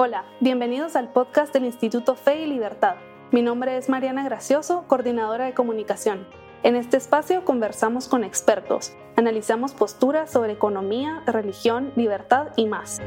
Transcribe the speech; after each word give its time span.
Hola, 0.00 0.24
bienvenidos 0.38 0.94
al 0.94 1.12
podcast 1.12 1.52
del 1.52 1.64
Instituto 1.64 2.14
Fe 2.14 2.42
y 2.42 2.46
Libertad. 2.46 2.94
Mi 3.32 3.42
nombre 3.42 3.76
es 3.76 3.88
Mariana 3.88 4.22
Gracioso, 4.22 4.84
coordinadora 4.86 5.46
de 5.46 5.54
comunicación. 5.54 6.24
En 6.62 6.76
este 6.76 6.96
espacio 6.96 7.44
conversamos 7.44 8.06
con 8.06 8.22
expertos, 8.22 8.92
analizamos 9.16 9.72
posturas 9.72 10.30
sobre 10.30 10.52
economía, 10.52 11.24
religión, 11.26 11.92
libertad 11.96 12.50
y 12.54 12.66
más. 12.66 13.00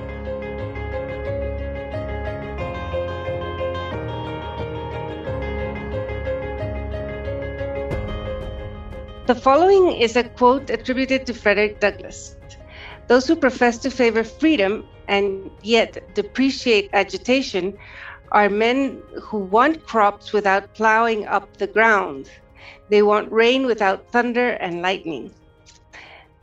The 9.27 9.35
following 9.35 9.93
is 9.93 10.17
a 10.17 10.25
quote 10.25 10.69
attributed 10.69 11.23
to 11.23 11.33
Frederick 11.33 11.79
Douglass. 11.79 12.35
Those 13.07 13.31
who 13.31 13.39
profess 13.39 13.79
to 13.79 13.89
favor 13.89 14.25
freedom 14.25 14.83
and 15.11 15.51
yet 15.61 16.15
depreciate 16.15 16.89
agitation 16.93 17.77
are 18.31 18.49
men 18.49 19.03
who 19.21 19.39
want 19.39 19.85
crops 19.85 20.31
without 20.31 20.73
plowing 20.73 21.27
up 21.27 21.57
the 21.57 21.67
ground. 21.67 22.31
They 22.89 23.01
want 23.03 23.29
rain 23.29 23.65
without 23.65 24.09
thunder 24.11 24.51
and 24.51 24.81
lightning. 24.81 25.33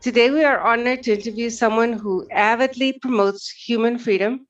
Today, 0.02 0.30
we 0.30 0.44
are 0.44 0.60
honored 0.60 1.02
to 1.04 1.14
interview 1.14 1.48
someone 1.48 1.94
who 1.94 2.28
avidly 2.30 2.92
promotes 2.92 3.48
human 3.50 3.98
freedom 3.98 4.46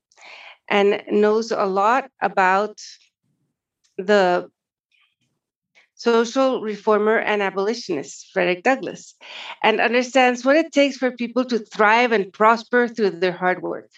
and 0.68 1.00
knows 1.08 1.52
a 1.52 1.64
lot 1.64 2.10
about 2.20 2.76
the 3.96 4.50
social 5.94 6.60
reformer 6.60 7.18
and 7.18 7.42
abolitionist, 7.42 8.30
Frederick 8.32 8.62
Douglass, 8.62 9.14
and 9.62 9.80
understands 9.80 10.44
what 10.44 10.56
it 10.56 10.72
takes 10.72 10.96
for 10.96 11.10
people 11.10 11.44
to 11.46 11.58
thrive 11.58 12.12
and 12.12 12.32
prosper 12.32 12.86
through 12.86 13.10
their 13.10 13.32
hard 13.32 13.62
work. 13.62 13.90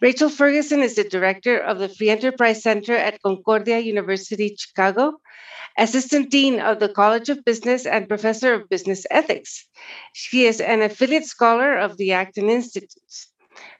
Rachel 0.00 0.28
Ferguson 0.28 0.80
is 0.82 0.94
the 0.94 1.04
director 1.04 1.58
of 1.58 1.78
the 1.78 1.88
Free 1.88 2.10
Enterprise 2.10 2.62
Center 2.62 2.94
at 2.94 3.22
Concordia 3.22 3.78
University, 3.78 4.54
Chicago, 4.56 5.20
assistant 5.76 6.30
dean 6.30 6.60
of 6.60 6.78
the 6.78 6.88
College 6.88 7.28
of 7.28 7.44
Business, 7.44 7.86
and 7.86 8.08
professor 8.08 8.54
of 8.54 8.68
business 8.68 9.06
ethics. 9.10 9.66
She 10.12 10.46
is 10.46 10.60
an 10.60 10.82
affiliate 10.82 11.24
scholar 11.24 11.76
of 11.76 11.96
the 11.96 12.12
Acton 12.12 12.48
Institute. 12.48 13.26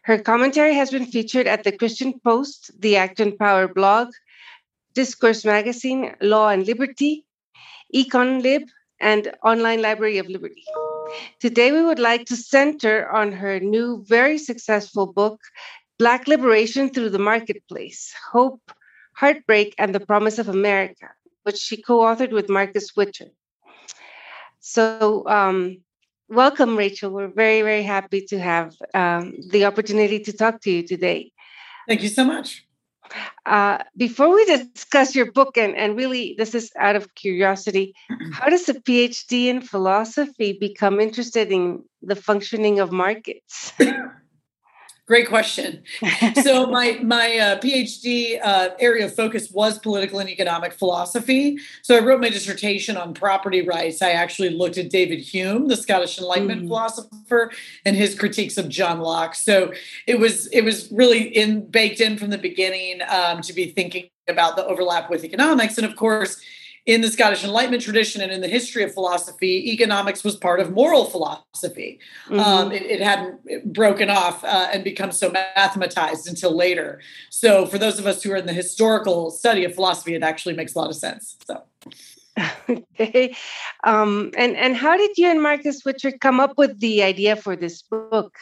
Her 0.02 0.18
commentary 0.18 0.74
has 0.74 0.90
been 0.90 1.06
featured 1.06 1.46
at 1.46 1.64
the 1.64 1.72
Christian 1.72 2.18
Post, 2.20 2.70
the 2.80 2.96
Acton 2.96 3.36
Power 3.36 3.68
blog, 3.68 4.08
Discourse 4.94 5.44
Magazine, 5.44 6.14
Law 6.20 6.48
and 6.48 6.66
Liberty, 6.66 7.24
EconLib, 7.94 8.62
and 9.00 9.32
Online 9.44 9.82
Library 9.82 10.18
of 10.18 10.28
Liberty. 10.28 10.64
Today, 11.40 11.72
we 11.72 11.82
would 11.82 11.98
like 11.98 12.26
to 12.26 12.36
center 12.36 13.08
on 13.10 13.32
her 13.32 13.60
new, 13.60 14.04
very 14.06 14.38
successful 14.38 15.12
book, 15.12 15.40
Black 15.98 16.28
Liberation 16.28 16.90
Through 16.90 17.10
the 17.10 17.18
Marketplace 17.18 18.14
Hope, 18.32 18.62
Heartbreak, 19.14 19.74
and 19.78 19.94
the 19.94 20.00
Promise 20.00 20.38
of 20.38 20.48
America, 20.48 21.08
which 21.42 21.58
she 21.58 21.80
co 21.82 22.00
authored 22.00 22.32
with 22.32 22.48
Marcus 22.48 22.94
Witcher. 22.96 23.30
So, 24.60 25.26
um, 25.26 25.78
welcome, 26.28 26.76
Rachel. 26.76 27.10
We're 27.10 27.32
very, 27.32 27.62
very 27.62 27.82
happy 27.82 28.26
to 28.26 28.38
have 28.38 28.74
um, 28.94 29.34
the 29.50 29.64
opportunity 29.64 30.20
to 30.20 30.32
talk 30.32 30.60
to 30.62 30.70
you 30.70 30.86
today. 30.86 31.32
Thank 31.86 32.02
you 32.02 32.08
so 32.08 32.24
much. 32.24 32.67
Uh, 33.46 33.78
before 33.96 34.34
we 34.34 34.44
discuss 34.44 35.14
your 35.14 35.32
book, 35.32 35.56
and, 35.56 35.74
and 35.76 35.96
really 35.96 36.34
this 36.36 36.54
is 36.54 36.70
out 36.78 36.96
of 36.96 37.14
curiosity, 37.14 37.94
how 38.32 38.48
does 38.48 38.68
a 38.68 38.74
PhD 38.74 39.46
in 39.46 39.60
philosophy 39.60 40.56
become 40.58 41.00
interested 41.00 41.50
in 41.50 41.84
the 42.02 42.16
functioning 42.16 42.80
of 42.80 42.92
markets? 42.92 43.72
Great 45.08 45.26
question. 45.26 45.82
so 46.42 46.66
my 46.66 46.98
my 47.02 47.38
uh, 47.38 47.58
PhD 47.60 48.38
uh, 48.44 48.68
area 48.78 49.06
of 49.06 49.14
focus 49.14 49.50
was 49.50 49.78
political 49.78 50.18
and 50.18 50.28
economic 50.28 50.74
philosophy. 50.74 51.56
So 51.80 51.96
I 51.96 52.00
wrote 52.00 52.20
my 52.20 52.28
dissertation 52.28 52.98
on 52.98 53.14
property 53.14 53.62
rights. 53.62 54.02
I 54.02 54.10
actually 54.10 54.50
looked 54.50 54.76
at 54.76 54.90
David 54.90 55.20
Hume, 55.20 55.68
the 55.68 55.78
Scottish 55.78 56.18
Enlightenment 56.18 56.64
mm. 56.64 56.68
philosopher, 56.68 57.50
and 57.86 57.96
his 57.96 58.14
critiques 58.14 58.58
of 58.58 58.68
John 58.68 59.00
Locke. 59.00 59.34
So 59.34 59.72
it 60.06 60.18
was 60.18 60.46
it 60.48 60.60
was 60.60 60.92
really 60.92 61.22
in 61.22 61.62
baked 61.62 62.02
in 62.02 62.18
from 62.18 62.28
the 62.28 62.36
beginning 62.36 63.00
um, 63.08 63.40
to 63.40 63.54
be 63.54 63.70
thinking 63.70 64.10
about 64.28 64.56
the 64.56 64.66
overlap 64.66 65.08
with 65.08 65.24
economics, 65.24 65.78
and 65.78 65.86
of 65.86 65.96
course 65.96 66.38
in 66.88 67.02
the 67.02 67.08
Scottish 67.08 67.44
Enlightenment 67.44 67.82
tradition 67.82 68.22
and 68.22 68.32
in 68.32 68.40
the 68.40 68.48
history 68.48 68.82
of 68.82 68.94
philosophy, 68.94 69.70
economics 69.72 70.24
was 70.24 70.34
part 70.34 70.58
of 70.58 70.72
moral 70.72 71.04
philosophy. 71.04 72.00
Mm-hmm. 72.28 72.40
Um, 72.40 72.72
it, 72.72 72.82
it, 72.82 73.02
hadn't 73.02 73.74
broken 73.74 74.08
off 74.08 74.42
uh, 74.42 74.70
and 74.72 74.82
become 74.82 75.12
so 75.12 75.30
mathematized 75.30 76.26
until 76.26 76.56
later. 76.56 77.02
So, 77.28 77.66
for 77.66 77.76
those 77.76 77.98
of 77.98 78.06
us 78.06 78.22
who 78.22 78.32
are 78.32 78.36
in 78.36 78.46
the 78.46 78.54
historical 78.54 79.30
study 79.30 79.64
of 79.64 79.74
philosophy, 79.74 80.14
it 80.14 80.22
actually 80.22 80.54
makes 80.54 80.74
a 80.74 80.78
lot 80.78 80.88
of 80.88 80.96
sense. 80.96 81.36
So. 81.46 81.62
okay. 82.70 83.36
Um, 83.84 84.30
and 84.38 84.56
and 84.56 84.74
how 84.74 84.96
did 84.96 85.18
you 85.18 85.28
and 85.28 85.42
Marcus 85.42 85.84
Witcher 85.84 86.12
come 86.12 86.40
up 86.40 86.56
with 86.56 86.80
the 86.80 87.02
idea 87.02 87.36
for 87.36 87.54
this 87.54 87.82
book? 87.82 88.34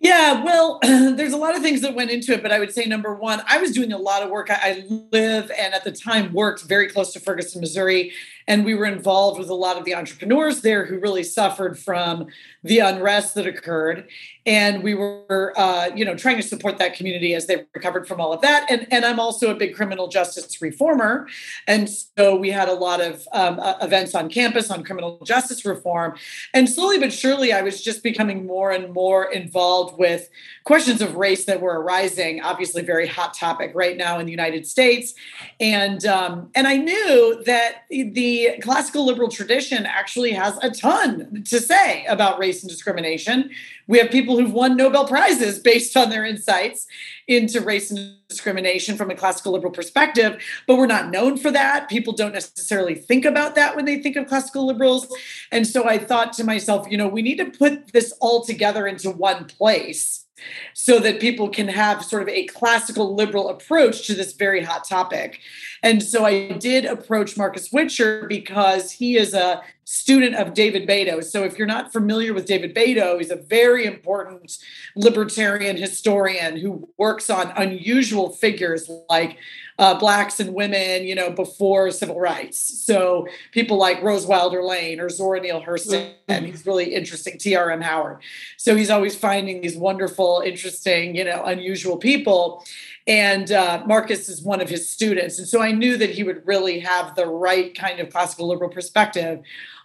Yeah, 0.00 0.42
well, 0.44 0.80
there's 0.82 1.32
a 1.32 1.36
lot 1.36 1.56
of 1.56 1.62
things 1.62 1.80
that 1.80 1.94
went 1.94 2.10
into 2.10 2.32
it, 2.32 2.42
but 2.42 2.52
I 2.52 2.58
would 2.58 2.72
say 2.72 2.84
number 2.84 3.14
one, 3.14 3.42
I 3.48 3.58
was 3.58 3.72
doing 3.72 3.92
a 3.92 3.98
lot 3.98 4.22
of 4.22 4.30
work. 4.30 4.48
I, 4.50 4.84
live 5.12 5.50
and 5.58 5.72
at 5.72 5.84
the 5.84 5.92
time 5.92 6.32
worked 6.32 6.62
very 6.62 6.88
close 6.88 7.12
to 7.12 7.20
Ferguson, 7.20 7.60
Missouri, 7.60 8.12
and 8.46 8.64
we 8.64 8.74
were 8.74 8.86
involved 8.86 9.38
with 9.38 9.48
a 9.48 9.54
lot 9.54 9.76
of 9.76 9.84
the 9.84 9.94
entrepreneurs 9.94 10.60
there 10.60 10.84
who 10.84 10.98
really 10.98 11.22
suffered 11.22 11.78
from 11.78 12.26
the 12.62 12.78
unrest 12.78 13.34
that 13.34 13.46
occurred. 13.46 14.08
And 14.46 14.82
we 14.82 14.94
were 14.94 15.52
uh, 15.56 15.90
you 15.94 16.04
know 16.04 16.14
trying 16.14 16.36
to 16.36 16.42
support 16.42 16.78
that 16.78 16.94
community 16.94 17.34
as 17.34 17.46
they 17.46 17.64
recovered 17.74 18.06
from 18.06 18.20
all 18.20 18.32
of 18.32 18.42
that. 18.42 18.66
And 18.70 18.86
and 18.90 19.04
i'm 19.04 19.20
also 19.20 19.50
a 19.50 19.54
big 19.54 19.74
criminal 19.74 20.08
justice 20.08 20.60
reformer. 20.60 21.26
And 21.66 21.88
so 21.88 22.36
we 22.36 22.50
had 22.50 22.68
a 22.68 22.74
lot 22.74 23.00
of 23.00 23.26
um, 23.32 23.58
uh, 23.60 23.74
events 23.80 24.14
on 24.14 24.28
campus 24.28 24.70
on 24.70 24.84
criminal 24.84 25.18
justice 25.24 25.64
reform. 25.64 26.16
And 26.52 26.68
slowly 26.68 26.98
but 26.98 27.12
surely 27.12 27.52
i 27.52 27.62
was 27.62 27.82
just 27.82 28.02
becoming 28.02 28.46
more 28.46 28.70
and 28.70 28.92
more 28.92 29.32
involved 29.32 29.98
with 29.98 30.28
questions 30.64 31.00
of 31.00 31.16
race 31.16 31.44
that 31.44 31.60
were 31.60 31.80
arising 31.80 32.42
obviously 32.42 32.82
very 32.82 33.06
hot 33.06 33.34
topic 33.34 33.72
right 33.74 33.96
now 33.96 34.18
in 34.18 34.26
the 34.26 34.32
united 34.32 34.66
states. 34.66 35.14
And 35.60 36.04
um, 36.04 36.50
and 36.54 36.66
i 36.66 36.76
knew 36.76 37.42
that 37.44 37.84
the 37.90 38.33
classical 38.62 39.04
liberal 39.06 39.28
tradition 39.28 39.86
actually 39.86 40.32
has 40.32 40.56
a 40.62 40.70
ton 40.70 41.44
to 41.44 41.60
say 41.60 42.04
about 42.06 42.38
race 42.38 42.62
and 42.62 42.70
discrimination. 42.70 43.50
We 43.86 43.98
have 43.98 44.10
people 44.10 44.38
who've 44.38 44.52
won 44.52 44.76
Nobel 44.76 45.06
Prizes 45.06 45.58
based 45.58 45.96
on 45.96 46.10
their 46.10 46.24
insights 46.24 46.86
into 47.26 47.60
race 47.60 47.90
and 47.90 48.16
discrimination 48.28 48.96
from 48.96 49.10
a 49.10 49.14
classical 49.14 49.52
liberal 49.52 49.72
perspective, 49.72 50.42
but 50.66 50.76
we're 50.76 50.86
not 50.86 51.10
known 51.10 51.36
for 51.36 51.50
that. 51.50 51.88
People 51.88 52.12
don't 52.12 52.32
necessarily 52.32 52.94
think 52.94 53.24
about 53.24 53.54
that 53.54 53.76
when 53.76 53.84
they 53.84 54.00
think 54.00 54.16
of 54.16 54.26
classical 54.26 54.66
liberals. 54.66 55.06
And 55.50 55.66
so 55.66 55.88
I 55.88 55.98
thought 55.98 56.32
to 56.34 56.44
myself, 56.44 56.86
you 56.90 56.96
know, 56.96 57.08
we 57.08 57.22
need 57.22 57.38
to 57.38 57.46
put 57.46 57.92
this 57.92 58.12
all 58.20 58.44
together 58.44 58.86
into 58.86 59.10
one 59.10 59.44
place 59.44 60.23
so 60.72 60.98
that 60.98 61.20
people 61.20 61.48
can 61.48 61.68
have 61.68 62.04
sort 62.04 62.22
of 62.22 62.28
a 62.28 62.46
classical 62.46 63.14
liberal 63.14 63.48
approach 63.48 64.06
to 64.06 64.14
this 64.14 64.32
very 64.32 64.62
hot 64.62 64.88
topic. 64.88 65.40
And 65.82 66.02
so 66.02 66.24
I 66.24 66.52
did 66.52 66.84
approach 66.84 67.36
Marcus 67.36 67.70
Witcher 67.72 68.26
because 68.28 68.90
he 68.90 69.16
is 69.16 69.34
a 69.34 69.62
student 69.94 70.34
of 70.34 70.54
David 70.54 70.88
Beito. 70.88 71.22
So 71.22 71.44
if 71.44 71.56
you're 71.56 71.68
not 71.68 71.92
familiar 71.92 72.34
with 72.34 72.46
David 72.46 72.74
Beito, 72.74 73.18
he's 73.18 73.30
a 73.30 73.36
very 73.36 73.86
important 73.86 74.58
libertarian 74.96 75.76
historian 75.76 76.56
who 76.56 76.88
works 76.98 77.30
on 77.30 77.52
unusual 77.56 78.30
figures 78.30 78.90
like 79.08 79.38
uh, 79.78 79.98
blacks 79.98 80.40
and 80.40 80.52
women, 80.52 81.04
you 81.04 81.14
know, 81.14 81.30
before 81.30 81.90
civil 81.90 82.20
rights. 82.20 82.58
So 82.84 83.26
people 83.52 83.76
like 83.76 84.02
Rose 84.02 84.26
Wilder 84.26 84.62
Lane 84.62 85.00
or 85.00 85.08
Zora 85.08 85.40
Neale 85.40 85.62
Hurston, 85.62 86.12
and 86.28 86.46
he's 86.46 86.66
really 86.66 86.94
interesting. 86.94 87.38
T.R.M. 87.38 87.80
Howard. 87.80 88.18
So 88.56 88.76
he's 88.76 88.90
always 88.90 89.16
finding 89.16 89.60
these 89.60 89.76
wonderful, 89.76 90.42
interesting, 90.44 91.16
you 91.16 91.24
know, 91.24 91.44
unusual 91.44 91.96
people. 91.96 92.64
And 93.06 93.52
uh, 93.52 93.82
Marcus 93.86 94.28
is 94.28 94.42
one 94.42 94.60
of 94.60 94.68
his 94.68 94.88
students. 94.88 95.38
And 95.38 95.46
so 95.46 95.60
I 95.60 95.72
knew 95.72 95.98
that 95.98 96.10
he 96.10 96.22
would 96.22 96.46
really 96.46 96.80
have 96.80 97.14
the 97.14 97.26
right 97.26 97.76
kind 97.76 98.00
of 98.00 98.10
classical 98.10 98.48
liberal 98.48 98.70
perspective 98.70 99.42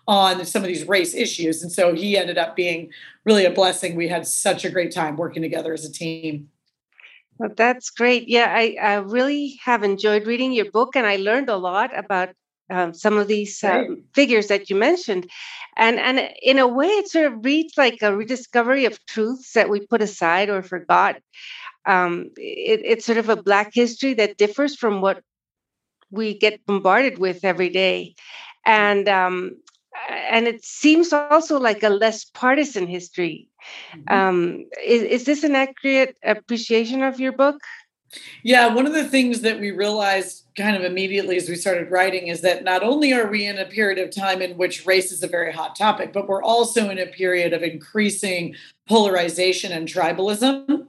on 0.09 0.43
some 0.43 0.63
of 0.63 0.67
these 0.67 0.87
race 0.87 1.13
issues. 1.13 1.61
And 1.61 1.71
so 1.71 1.93
he 1.93 2.17
ended 2.17 2.39
up 2.39 2.55
being 2.55 2.91
really 3.25 3.45
a 3.45 3.51
blessing. 3.51 3.95
We 3.95 4.07
had 4.07 4.25
such 4.25 4.65
a 4.65 4.69
great 4.71 4.91
time 4.91 5.15
working 5.15 5.43
together 5.43 5.71
as 5.71 5.85
a 5.85 5.91
team. 5.91 6.49
Well, 7.37 7.51
that's 7.55 7.91
great. 7.91 8.27
Yeah, 8.27 8.47
I, 8.49 8.75
I 8.81 8.95
really 8.95 9.59
have 9.63 9.83
enjoyed 9.83 10.25
reading 10.25 10.51
your 10.51 10.71
book, 10.71 10.95
and 10.95 11.05
I 11.05 11.17
learned 11.17 11.47
a 11.47 11.57
lot 11.57 11.97
about 11.97 12.29
um, 12.71 12.93
some 12.93 13.19
of 13.19 13.27
these 13.27 13.63
um, 13.63 14.03
figures 14.15 14.47
that 14.47 14.69
you 14.69 14.75
mentioned, 14.75 15.29
and 15.77 15.99
and 15.99 16.19
in 16.41 16.57
a 16.57 16.67
way, 16.67 16.87
it 16.87 17.07
sort 17.07 17.27
of 17.27 17.45
reads 17.45 17.77
like 17.77 18.01
a 18.01 18.15
rediscovery 18.15 18.85
of 18.85 19.03
truths 19.05 19.53
that 19.53 19.69
we 19.69 19.87
put 19.87 20.01
aside 20.01 20.49
or 20.49 20.63
forgot. 20.63 21.17
Um, 21.85 22.31
it, 22.35 22.81
it's 22.83 23.05
sort 23.05 23.19
of 23.19 23.29
a 23.29 23.41
Black 23.41 23.71
history 23.73 24.15
that 24.15 24.37
differs 24.37 24.75
from 24.75 25.01
what 25.01 25.23
we 26.11 26.37
get 26.37 26.65
bombarded 26.65 27.19
with 27.19 27.45
every 27.45 27.69
day, 27.69 28.15
and 28.65 29.07
um, 29.07 29.55
and 30.09 30.47
it 30.47 30.63
seems 30.65 31.13
also 31.13 31.59
like 31.59 31.83
a 31.83 31.89
less 31.89 32.25
partisan 32.25 32.87
history 32.87 33.49
Mm-hmm. 33.93 34.13
Um, 34.13 34.65
is, 34.83 35.03
is 35.03 35.25
this 35.25 35.43
an 35.43 35.55
accurate 35.55 36.17
appreciation 36.23 37.03
of 37.03 37.19
your 37.19 37.31
book? 37.31 37.61
Yeah, 38.43 38.73
one 38.73 38.87
of 38.87 38.93
the 38.93 39.07
things 39.07 39.41
that 39.41 39.59
we 39.59 39.69
realized 39.69 40.45
kind 40.57 40.75
of 40.75 40.83
immediately 40.83 41.37
as 41.37 41.47
we 41.47 41.55
started 41.55 41.91
writing 41.91 42.27
is 42.27 42.41
that 42.41 42.63
not 42.63 42.81
only 42.81 43.13
are 43.13 43.29
we 43.29 43.45
in 43.45 43.59
a 43.59 43.65
period 43.65 43.99
of 43.99 44.13
time 44.13 44.41
in 44.41 44.57
which 44.57 44.85
race 44.87 45.11
is 45.11 45.21
a 45.21 45.27
very 45.27 45.53
hot 45.53 45.75
topic, 45.75 46.11
but 46.11 46.27
we're 46.27 46.41
also 46.41 46.89
in 46.89 46.97
a 46.97 47.05
period 47.05 47.53
of 47.53 47.61
increasing 47.61 48.55
polarization 48.87 49.71
and 49.71 49.87
tribalism. 49.87 50.87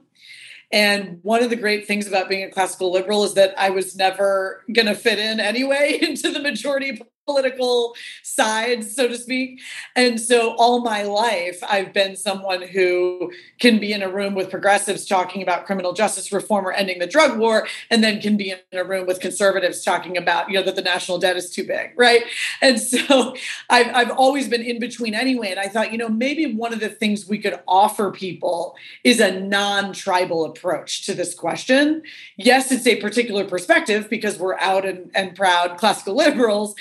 And 0.71 1.19
one 1.21 1.43
of 1.43 1.51
the 1.51 1.55
great 1.57 1.85
things 1.85 2.07
about 2.07 2.27
being 2.27 2.43
a 2.43 2.49
classical 2.49 2.91
liberal 2.91 3.23
is 3.23 3.35
that 3.35 3.53
I 3.59 3.69
was 3.69 3.95
never 3.95 4.63
going 4.73 4.87
to 4.87 4.95
fit 4.95 5.19
in 5.19 5.39
anyway 5.39 5.99
into 6.01 6.31
the 6.31 6.39
majority 6.39 7.01
political 7.31 7.95
sides, 8.23 8.93
so 8.93 9.07
to 9.07 9.17
speak. 9.17 9.61
And 9.95 10.19
so 10.19 10.55
all 10.57 10.81
my 10.81 11.03
life, 11.03 11.59
I've 11.63 11.93
been 11.93 12.15
someone 12.15 12.61
who 12.61 13.31
can 13.59 13.79
be 13.79 13.93
in 13.93 14.01
a 14.01 14.09
room 14.09 14.35
with 14.35 14.49
progressives 14.49 15.05
talking 15.05 15.41
about 15.41 15.65
criminal 15.65 15.93
justice 15.93 16.31
reform 16.31 16.67
or 16.67 16.73
ending 16.73 16.99
the 16.99 17.07
drug 17.07 17.39
war, 17.39 17.67
and 17.89 18.03
then 18.03 18.19
can 18.19 18.35
be 18.35 18.51
in 18.51 18.77
a 18.77 18.83
room 18.83 19.07
with 19.07 19.19
conservatives 19.21 19.83
talking 19.83 20.17
about, 20.17 20.49
you 20.49 20.55
know, 20.55 20.63
that 20.63 20.75
the 20.75 20.81
national 20.81 21.19
debt 21.19 21.37
is 21.37 21.49
too 21.49 21.65
big, 21.65 21.91
right? 21.95 22.23
And 22.61 22.79
so 22.79 23.35
I've, 23.69 23.95
I've 23.95 24.11
always 24.11 24.49
been 24.49 24.61
in 24.61 24.79
between 24.79 25.13
anyway. 25.13 25.51
And 25.51 25.59
I 25.59 25.67
thought, 25.67 25.91
you 25.91 25.97
know, 25.97 26.09
maybe 26.09 26.53
one 26.53 26.73
of 26.73 26.79
the 26.79 26.89
things 26.89 27.27
we 27.27 27.39
could 27.39 27.59
offer 27.67 28.11
people 28.11 28.75
is 29.03 29.19
a 29.19 29.39
non 29.39 29.93
tribal 29.93 30.43
approach 30.45 31.05
to 31.05 31.13
this 31.13 31.33
question. 31.33 32.03
Yes, 32.35 32.71
it's 32.71 32.87
a 32.87 32.97
particular 32.97 33.45
perspective 33.45 34.09
because 34.09 34.37
we're 34.37 34.57
out 34.59 34.85
and, 34.85 35.09
and 35.15 35.35
proud 35.35 35.77
classical 35.77 36.15
liberals, 36.15 36.75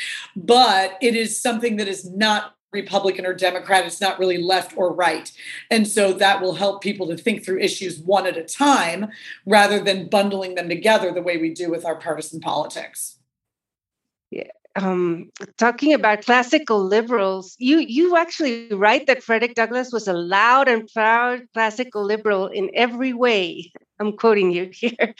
but 0.45 0.97
it 1.01 1.15
is 1.15 1.41
something 1.41 1.77
that 1.77 1.89
is 1.89 2.11
not 2.11 2.57
Republican 2.73 3.27
or 3.27 3.35
Democrat. 3.35 3.85
It's 3.85 4.01
not 4.01 4.19
really 4.19 4.39
left 4.39 4.77
or 4.77 4.95
right. 4.95 5.31
And 5.71 5.87
so 5.89 6.13
that 6.15 6.41
will 6.41 6.55
help 6.55 6.83
people 6.83 7.09
to 7.09 7.17
think 7.17 7.45
through 7.45 7.61
issues 7.61 7.99
one 7.99 8.27
at 8.27 8.37
a 8.37 8.45
time 8.45 9.09
rather 9.45 9.81
than 9.81 10.09
bundling 10.09 10.55
them 10.55 10.69
together 10.69 11.13
the 11.13 11.23
way 11.23 11.37
we 11.37 11.53
do 11.53 11.71
with 11.71 11.85
our 11.85 11.97
partisan 11.97 12.41
politics. 12.41 13.19
Yeah. 14.31 14.45
Um, 14.77 15.31
talking 15.59 15.93
about 15.95 16.25
classical 16.25 16.85
liberals, 16.85 17.57
you 17.59 17.79
you 17.79 18.17
actually 18.17 18.69
write 18.73 19.09
that 19.09 19.23
Frederick 19.23 19.55
Douglass 19.57 19.93
was 19.93 20.07
a 20.07 20.13
loud 20.13 20.69
and 20.69 20.89
proud 20.93 21.43
classical 21.55 22.05
liberal 22.05 22.47
in 22.47 22.71
every 22.75 23.13
way. 23.13 23.73
I'm 23.99 24.17
quoting 24.17 24.53
you 24.53 24.71
here. 24.73 25.15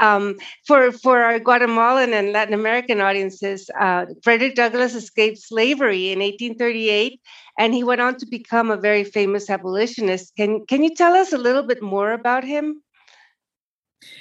Um, 0.00 0.36
for 0.66 0.90
for 0.90 1.22
our 1.22 1.38
Guatemalan 1.38 2.14
and 2.14 2.32
Latin 2.32 2.54
American 2.54 3.00
audiences, 3.00 3.68
uh, 3.78 4.06
Frederick 4.22 4.54
Douglass 4.54 4.94
escaped 4.94 5.38
slavery 5.38 6.10
in 6.10 6.20
1838, 6.20 7.20
and 7.58 7.74
he 7.74 7.84
went 7.84 8.00
on 8.00 8.16
to 8.16 8.26
become 8.26 8.70
a 8.70 8.76
very 8.76 9.04
famous 9.04 9.50
abolitionist. 9.50 10.34
Can 10.34 10.64
can 10.66 10.82
you 10.82 10.94
tell 10.94 11.12
us 11.12 11.32
a 11.32 11.38
little 11.38 11.62
bit 11.62 11.82
more 11.82 12.12
about 12.12 12.42
him? 12.42 12.82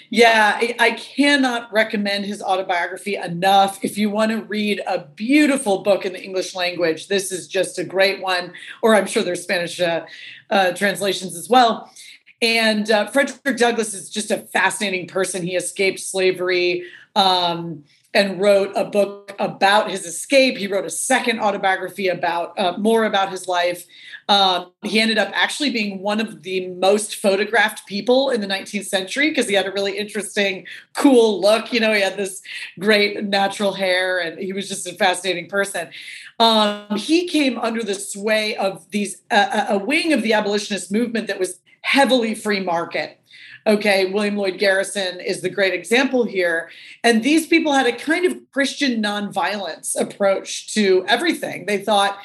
Yeah, 0.10 0.60
I 0.80 0.92
cannot 0.92 1.74
recommend 1.74 2.26
his 2.26 2.42
autobiography 2.42 3.16
enough. 3.16 3.84
If 3.84 3.98
you 3.98 4.12
want 4.12 4.32
to 4.32 4.44
read 4.44 4.82
a 4.86 5.00
beautiful 5.00 5.82
book 5.82 6.06
in 6.06 6.14
the 6.14 6.24
English 6.24 6.54
language, 6.54 7.08
this 7.08 7.32
is 7.32 7.48
just 7.48 7.80
a 7.80 7.84
great 7.84 8.22
one. 8.22 8.54
Or 8.84 8.96
I'm 8.96 9.08
sure 9.08 9.24
there's 9.24 9.42
Spanish 9.42 9.80
uh, 9.80 10.06
uh, 10.52 10.74
translations 10.74 11.36
as 11.36 11.50
well. 11.50 11.92
And 12.44 12.92
uh, 12.92 13.08
Frederick 13.08 13.58
Douglass 13.58 13.94
is 13.94 14.10
just 14.10 14.30
a 14.30 14.38
fascinating 14.38 15.08
person. 15.08 15.42
He 15.42 15.56
escaped 15.56 16.00
slavery 16.00 16.84
um, 17.16 17.84
and 18.14 18.40
wrote 18.40 18.72
a 18.76 18.86
book 18.86 19.36
about 19.40 19.90
his 19.90 20.06
escape. 20.06 20.58
He 20.58 20.68
wrote 20.68 20.86
a 20.86 20.90
second 20.90 21.40
autobiography 21.40 22.08
about 22.08 22.58
uh, 22.60 22.78
more 22.78 23.06
about 23.06 23.32
his 23.32 23.48
life. 23.48 23.86
Um, 24.30 24.72
he 24.84 25.00
ended 25.00 25.18
up 25.18 25.32
actually 25.34 25.72
being 25.72 26.00
one 26.00 26.22
of 26.22 26.44
the 26.44 26.68
most 26.70 27.16
photographed 27.16 27.88
people 27.88 28.30
in 28.30 28.40
the 28.40 28.48
19th 28.48 28.86
century 28.86 29.30
because 29.30 29.48
he 29.48 29.56
had 29.56 29.66
a 29.66 29.72
really 29.72 29.98
interesting, 29.98 30.68
cool 30.94 31.42
look. 31.42 31.74
You 31.74 31.80
know, 31.80 31.92
he 31.92 32.02
had 32.02 32.16
this 32.16 32.42
great 32.80 33.24
natural 33.24 33.74
hair, 33.74 34.20
and 34.20 34.38
he 34.38 34.54
was 34.54 34.70
just 34.70 34.88
a 34.88 34.94
fascinating 34.94 35.50
person. 35.50 35.90
Um, 36.40 36.98
he 36.98 37.28
came 37.28 37.58
under 37.58 37.84
the 37.84 37.96
sway 37.96 38.56
of 38.56 38.90
these 38.92 39.22
uh, 39.32 39.66
a 39.70 39.78
wing 39.78 40.14
of 40.14 40.22
the 40.22 40.34
abolitionist 40.34 40.92
movement 40.92 41.28
that 41.28 41.40
was 41.40 41.60
heavily 41.84 42.34
free 42.34 42.60
market. 42.60 43.20
Okay, 43.66 44.12
William 44.12 44.36
Lloyd 44.36 44.58
Garrison 44.58 45.22
is 45.22 45.42
the 45.42 45.50
great 45.50 45.74
example 45.74 46.26
here. 46.26 46.70
And 47.04 47.24
these 47.24 47.48
people 47.48 47.72
had 47.72 47.88
a 47.88 47.96
kind 47.96 48.26
of 48.26 48.38
Christian 48.52 49.02
nonviolence 49.02 49.96
approach 50.00 50.74
to 50.74 51.06
everything. 51.08 51.66
They 51.66 51.78
thought, 51.78 52.18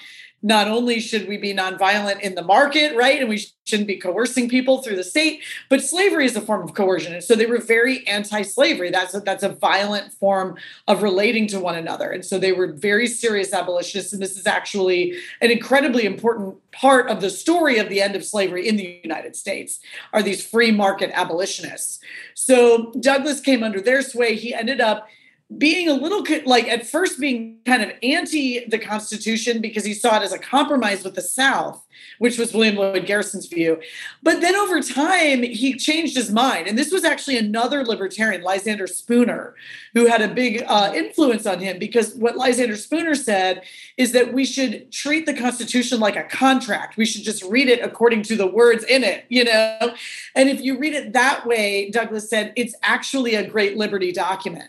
not 0.42 0.68
only 0.68 1.00
should 1.00 1.26
we 1.26 1.36
be 1.36 1.52
nonviolent 1.52 2.20
in 2.20 2.34
the 2.36 2.42
market, 2.42 2.94
right? 2.96 3.18
And 3.20 3.28
we 3.28 3.44
shouldn't 3.64 3.88
be 3.88 3.96
coercing 3.96 4.48
people 4.48 4.82
through 4.82 4.96
the 4.96 5.04
state, 5.04 5.42
but 5.68 5.82
slavery 5.82 6.26
is 6.26 6.36
a 6.36 6.40
form 6.40 6.62
of 6.62 6.74
coercion. 6.74 7.12
And 7.12 7.24
so 7.24 7.34
they 7.34 7.46
were 7.46 7.58
very 7.58 8.06
anti-slavery. 8.06 8.90
That's 8.90 9.14
a, 9.14 9.20
that's 9.20 9.42
a 9.42 9.48
violent 9.48 10.12
form 10.12 10.56
of 10.86 11.02
relating 11.02 11.48
to 11.48 11.60
one 11.60 11.74
another. 11.74 12.10
And 12.10 12.24
so 12.24 12.38
they 12.38 12.52
were 12.52 12.72
very 12.72 13.08
serious 13.08 13.52
abolitionists. 13.52 14.12
And 14.12 14.22
this 14.22 14.36
is 14.36 14.46
actually 14.46 15.18
an 15.40 15.50
incredibly 15.50 16.04
important 16.04 16.56
part 16.70 17.10
of 17.10 17.20
the 17.20 17.30
story 17.30 17.78
of 17.78 17.88
the 17.88 18.00
end 18.00 18.14
of 18.14 18.24
slavery 18.24 18.68
in 18.68 18.76
the 18.76 19.00
United 19.02 19.34
States 19.34 19.80
are 20.12 20.22
these 20.22 20.44
free 20.44 20.70
market 20.70 21.10
abolitionists. 21.14 21.98
So 22.34 22.92
Douglass 23.00 23.40
came 23.40 23.64
under 23.64 23.80
their 23.80 24.02
sway. 24.02 24.36
He 24.36 24.54
ended 24.54 24.80
up 24.80 25.08
being 25.56 25.88
a 25.88 25.94
little 25.94 26.24
like 26.44 26.68
at 26.68 26.86
first 26.86 27.18
being 27.18 27.56
kind 27.64 27.82
of 27.82 27.90
anti 28.02 28.66
the 28.66 28.78
Constitution 28.78 29.62
because 29.62 29.82
he 29.82 29.94
saw 29.94 30.18
it 30.18 30.22
as 30.22 30.32
a 30.32 30.38
compromise 30.38 31.02
with 31.02 31.14
the 31.14 31.22
South, 31.22 31.86
which 32.18 32.36
was 32.36 32.52
William 32.52 32.76
Lloyd 32.76 33.06
Garrison's 33.06 33.46
view. 33.46 33.80
But 34.22 34.42
then 34.42 34.54
over 34.54 34.82
time, 34.82 35.42
he 35.42 35.74
changed 35.74 36.14
his 36.16 36.30
mind. 36.30 36.66
And 36.66 36.76
this 36.76 36.92
was 36.92 37.02
actually 37.02 37.38
another 37.38 37.82
libertarian, 37.82 38.42
Lysander 38.42 38.86
Spooner, 38.86 39.54
who 39.94 40.04
had 40.04 40.20
a 40.20 40.28
big 40.28 40.64
uh, 40.66 40.92
influence 40.94 41.46
on 41.46 41.60
him 41.60 41.78
because 41.78 42.14
what 42.14 42.36
Lysander 42.36 42.76
Spooner 42.76 43.14
said 43.14 43.62
is 43.96 44.12
that 44.12 44.34
we 44.34 44.44
should 44.44 44.92
treat 44.92 45.24
the 45.24 45.34
Constitution 45.34 45.98
like 45.98 46.16
a 46.16 46.24
contract. 46.24 46.98
We 46.98 47.06
should 47.06 47.22
just 47.22 47.42
read 47.44 47.68
it 47.68 47.82
according 47.82 48.22
to 48.24 48.36
the 48.36 48.46
words 48.46 48.84
in 48.84 49.02
it, 49.02 49.24
you 49.30 49.44
know? 49.44 49.94
And 50.34 50.50
if 50.50 50.60
you 50.60 50.78
read 50.78 50.92
it 50.92 51.14
that 51.14 51.46
way, 51.46 51.90
Douglass 51.90 52.28
said, 52.28 52.52
it's 52.54 52.74
actually 52.82 53.34
a 53.34 53.48
great 53.48 53.78
liberty 53.78 54.12
document. 54.12 54.68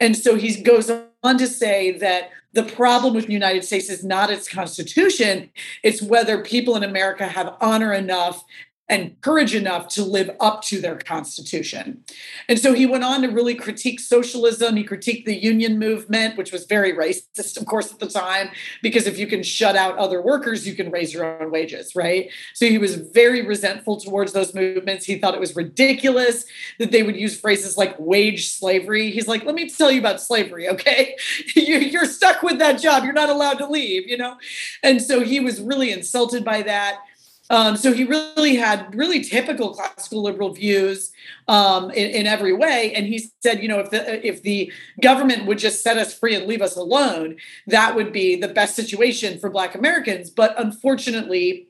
And 0.00 0.16
so 0.16 0.36
he 0.36 0.62
goes 0.62 0.90
on 1.22 1.38
to 1.38 1.46
say 1.46 1.92
that 1.98 2.30
the 2.52 2.62
problem 2.62 3.14
with 3.14 3.26
the 3.26 3.32
United 3.32 3.64
States 3.64 3.90
is 3.90 4.02
not 4.02 4.30
its 4.30 4.48
constitution, 4.48 5.50
it's 5.82 6.02
whether 6.02 6.42
people 6.42 6.76
in 6.76 6.82
America 6.82 7.26
have 7.26 7.56
honor 7.60 7.92
enough 7.92 8.44
and 8.88 9.20
courage 9.20 9.54
enough 9.54 9.88
to 9.88 10.02
live 10.02 10.30
up 10.40 10.62
to 10.62 10.80
their 10.80 10.96
constitution. 10.96 12.02
And 12.48 12.58
so 12.58 12.72
he 12.72 12.86
went 12.86 13.04
on 13.04 13.22
to 13.22 13.28
really 13.28 13.54
critique 13.54 14.00
socialism. 14.00 14.76
He 14.76 14.84
critiqued 14.84 15.26
the 15.26 15.36
union 15.36 15.78
movement, 15.78 16.38
which 16.38 16.52
was 16.52 16.64
very 16.64 16.92
racist, 16.94 17.60
of 17.60 17.66
course, 17.66 17.92
at 17.92 17.98
the 17.98 18.08
time, 18.08 18.48
because 18.82 19.06
if 19.06 19.18
you 19.18 19.26
can 19.26 19.42
shut 19.42 19.76
out 19.76 19.98
other 19.98 20.22
workers, 20.22 20.66
you 20.66 20.74
can 20.74 20.90
raise 20.90 21.12
your 21.12 21.42
own 21.42 21.50
wages, 21.50 21.94
right? 21.94 22.30
So 22.54 22.66
he 22.66 22.78
was 22.78 22.96
very 22.96 23.44
resentful 23.46 24.00
towards 24.00 24.32
those 24.32 24.54
movements. 24.54 25.04
He 25.04 25.18
thought 25.18 25.34
it 25.34 25.40
was 25.40 25.54
ridiculous 25.54 26.46
that 26.78 26.90
they 26.90 27.02
would 27.02 27.16
use 27.16 27.38
phrases 27.38 27.76
like 27.76 27.94
wage 27.98 28.50
slavery. 28.50 29.10
He's 29.10 29.28
like, 29.28 29.44
let 29.44 29.54
me 29.54 29.68
tell 29.68 29.90
you 29.90 30.00
about 30.00 30.22
slavery, 30.22 30.68
okay? 30.68 31.14
You're 31.54 32.06
stuck 32.06 32.42
with 32.42 32.58
that 32.58 32.80
job. 32.80 33.04
You're 33.04 33.12
not 33.12 33.28
allowed 33.28 33.58
to 33.58 33.66
leave, 33.66 34.08
you 34.08 34.16
know? 34.16 34.36
And 34.82 35.02
so 35.02 35.20
he 35.20 35.40
was 35.40 35.60
really 35.60 35.92
insulted 35.92 36.42
by 36.44 36.62
that. 36.62 37.00
Um, 37.50 37.76
so 37.76 37.92
he 37.92 38.04
really 38.04 38.56
had 38.56 38.94
really 38.94 39.22
typical 39.22 39.74
classical 39.74 40.22
liberal 40.22 40.52
views 40.52 41.12
um, 41.46 41.90
in, 41.90 42.10
in, 42.10 42.26
every 42.26 42.52
way. 42.52 42.92
And 42.94 43.06
he 43.06 43.30
said, 43.42 43.62
you 43.62 43.68
know, 43.68 43.78
if 43.78 43.90
the 43.90 44.26
if 44.26 44.42
the 44.42 44.70
government 45.00 45.46
would 45.46 45.58
just 45.58 45.82
set 45.82 45.96
us 45.96 46.12
free 46.12 46.34
and 46.34 46.46
leave 46.46 46.60
us 46.60 46.76
alone, 46.76 47.36
that 47.66 47.96
would 47.96 48.12
be 48.12 48.36
the 48.36 48.48
best 48.48 48.76
situation 48.76 49.38
for 49.38 49.48
Black 49.48 49.74
Americans. 49.74 50.28
But 50.28 50.54
unfortunately, 50.60 51.68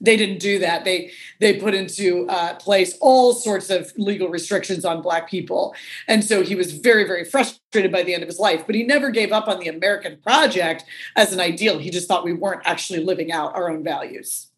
they 0.00 0.16
didn't 0.16 0.38
do 0.38 0.58
that. 0.58 0.84
They 0.84 1.12
they 1.40 1.58
put 1.58 1.74
into 1.74 2.26
uh, 2.28 2.54
place 2.54 2.96
all 3.00 3.34
sorts 3.34 3.70
of 3.70 3.92
legal 3.96 4.28
restrictions 4.28 4.84
on 4.84 5.02
Black 5.02 5.28
people, 5.28 5.74
and 6.08 6.24
so 6.24 6.42
he 6.42 6.54
was 6.54 6.72
very 6.72 7.04
very 7.04 7.24
frustrated 7.24 7.92
by 7.92 8.02
the 8.02 8.14
end 8.14 8.22
of 8.22 8.28
his 8.28 8.38
life. 8.38 8.64
But 8.66 8.74
he 8.74 8.82
never 8.82 9.10
gave 9.10 9.32
up 9.32 9.48
on 9.48 9.60
the 9.60 9.68
American 9.68 10.18
project 10.22 10.84
as 11.16 11.32
an 11.32 11.40
ideal. 11.40 11.78
He 11.78 11.90
just 11.90 12.08
thought 12.08 12.24
we 12.24 12.32
weren't 12.32 12.62
actually 12.64 13.04
living 13.04 13.32
out 13.32 13.54
our 13.54 13.70
own 13.70 13.84
values. 13.84 14.50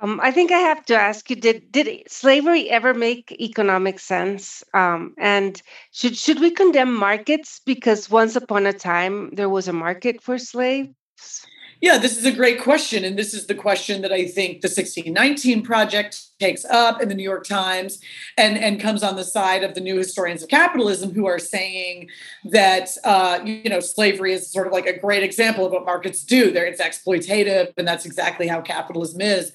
Um, 0.00 0.20
I 0.22 0.30
think 0.30 0.52
I 0.52 0.58
have 0.58 0.84
to 0.86 0.94
ask 0.94 1.28
you: 1.28 1.36
Did 1.36 1.72
did 1.72 2.10
slavery 2.10 2.70
ever 2.70 2.94
make 2.94 3.32
economic 3.40 3.98
sense? 3.98 4.62
Um, 4.72 5.14
and 5.18 5.60
should 5.90 6.16
should 6.16 6.40
we 6.40 6.50
condemn 6.50 6.94
markets 6.94 7.60
because 7.66 8.08
once 8.10 8.36
upon 8.36 8.66
a 8.66 8.72
time 8.72 9.30
there 9.34 9.48
was 9.48 9.66
a 9.66 9.72
market 9.72 10.22
for 10.22 10.38
slaves? 10.38 11.46
Yeah, 11.80 11.98
this 11.98 12.16
is 12.16 12.24
a 12.24 12.32
great 12.32 12.60
question, 12.60 13.04
and 13.04 13.18
this 13.18 13.34
is 13.34 13.46
the 13.46 13.54
question 13.54 14.02
that 14.02 14.12
I 14.12 14.26
think 14.26 14.60
the 14.60 14.68
1619 14.68 15.62
project 15.62 16.27
takes 16.38 16.64
up 16.66 17.00
in 17.02 17.08
the 17.08 17.14
New 17.14 17.22
York 17.22 17.44
Times 17.44 18.00
and, 18.36 18.56
and 18.56 18.80
comes 18.80 19.02
on 19.02 19.16
the 19.16 19.24
side 19.24 19.64
of 19.64 19.74
the 19.74 19.80
new 19.80 19.96
historians 19.96 20.42
of 20.42 20.48
capitalism 20.48 21.12
who 21.12 21.26
are 21.26 21.38
saying 21.38 22.08
that 22.44 22.90
uh, 23.04 23.40
you 23.44 23.68
know 23.68 23.80
slavery 23.80 24.32
is 24.32 24.50
sort 24.50 24.66
of 24.66 24.72
like 24.72 24.86
a 24.86 24.98
great 24.98 25.22
example 25.22 25.66
of 25.66 25.72
what 25.72 25.84
markets 25.84 26.22
do. 26.22 26.50
There, 26.50 26.66
it's 26.66 26.80
exploitative, 26.80 27.72
and 27.76 27.86
that's 27.86 28.06
exactly 28.06 28.46
how 28.46 28.60
capitalism 28.60 29.20
is. 29.20 29.52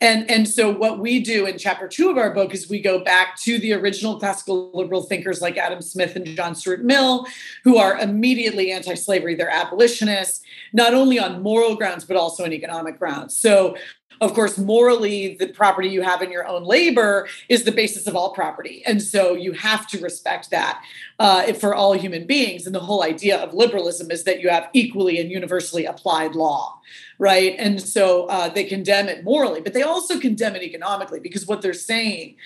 And 0.00 0.28
and 0.30 0.48
so 0.48 0.70
what 0.70 0.98
we 0.98 1.20
do 1.20 1.46
in 1.46 1.58
chapter 1.58 1.88
two 1.88 2.10
of 2.10 2.18
our 2.18 2.32
book 2.34 2.52
is 2.52 2.68
we 2.68 2.80
go 2.80 3.02
back 3.02 3.40
to 3.42 3.58
the 3.58 3.72
original 3.72 4.18
classical 4.18 4.70
liberal 4.74 5.02
thinkers 5.02 5.40
like 5.40 5.56
Adam 5.56 5.82
Smith 5.82 6.16
and 6.16 6.26
John 6.26 6.54
Stuart 6.54 6.84
Mill, 6.84 7.26
who 7.62 7.76
are 7.76 7.98
immediately 7.98 8.72
anti-slavery. 8.72 9.34
They're 9.34 9.50
abolitionists, 9.50 10.42
not 10.72 10.94
only 10.94 11.18
on 11.18 11.42
moral 11.42 11.76
grounds 11.76 12.04
but 12.04 12.16
also 12.16 12.44
on 12.44 12.52
economic 12.52 12.98
grounds. 12.98 13.36
So 13.36 13.76
of 14.20 14.34
course, 14.34 14.58
morally, 14.58 15.36
the 15.36 15.48
property 15.48 15.88
you 15.88 16.02
have 16.02 16.22
in 16.22 16.30
your 16.30 16.46
own 16.46 16.64
labor 16.64 17.28
is 17.48 17.64
the 17.64 17.72
basis 17.72 18.06
of 18.06 18.16
all 18.16 18.32
property. 18.32 18.82
And 18.86 19.02
so 19.02 19.34
you 19.34 19.52
have 19.52 19.86
to 19.88 20.00
respect 20.00 20.50
that 20.50 20.82
uh, 21.18 21.52
for 21.54 21.74
all 21.74 21.92
human 21.92 22.26
beings. 22.26 22.66
And 22.66 22.74
the 22.74 22.80
whole 22.80 23.02
idea 23.02 23.38
of 23.38 23.54
liberalism 23.54 24.10
is 24.10 24.24
that 24.24 24.40
you 24.40 24.48
have 24.48 24.68
equally 24.72 25.18
and 25.18 25.30
universally 25.30 25.84
applied 25.84 26.34
law, 26.34 26.78
right? 27.18 27.54
And 27.58 27.80
so 27.80 28.26
uh, 28.26 28.48
they 28.48 28.64
condemn 28.64 29.08
it 29.08 29.24
morally, 29.24 29.60
but 29.60 29.72
they 29.72 29.82
also 29.82 30.18
condemn 30.18 30.56
it 30.56 30.62
economically 30.62 31.20
because 31.20 31.46
what 31.46 31.62
they're 31.62 31.72
saying, 31.72 32.36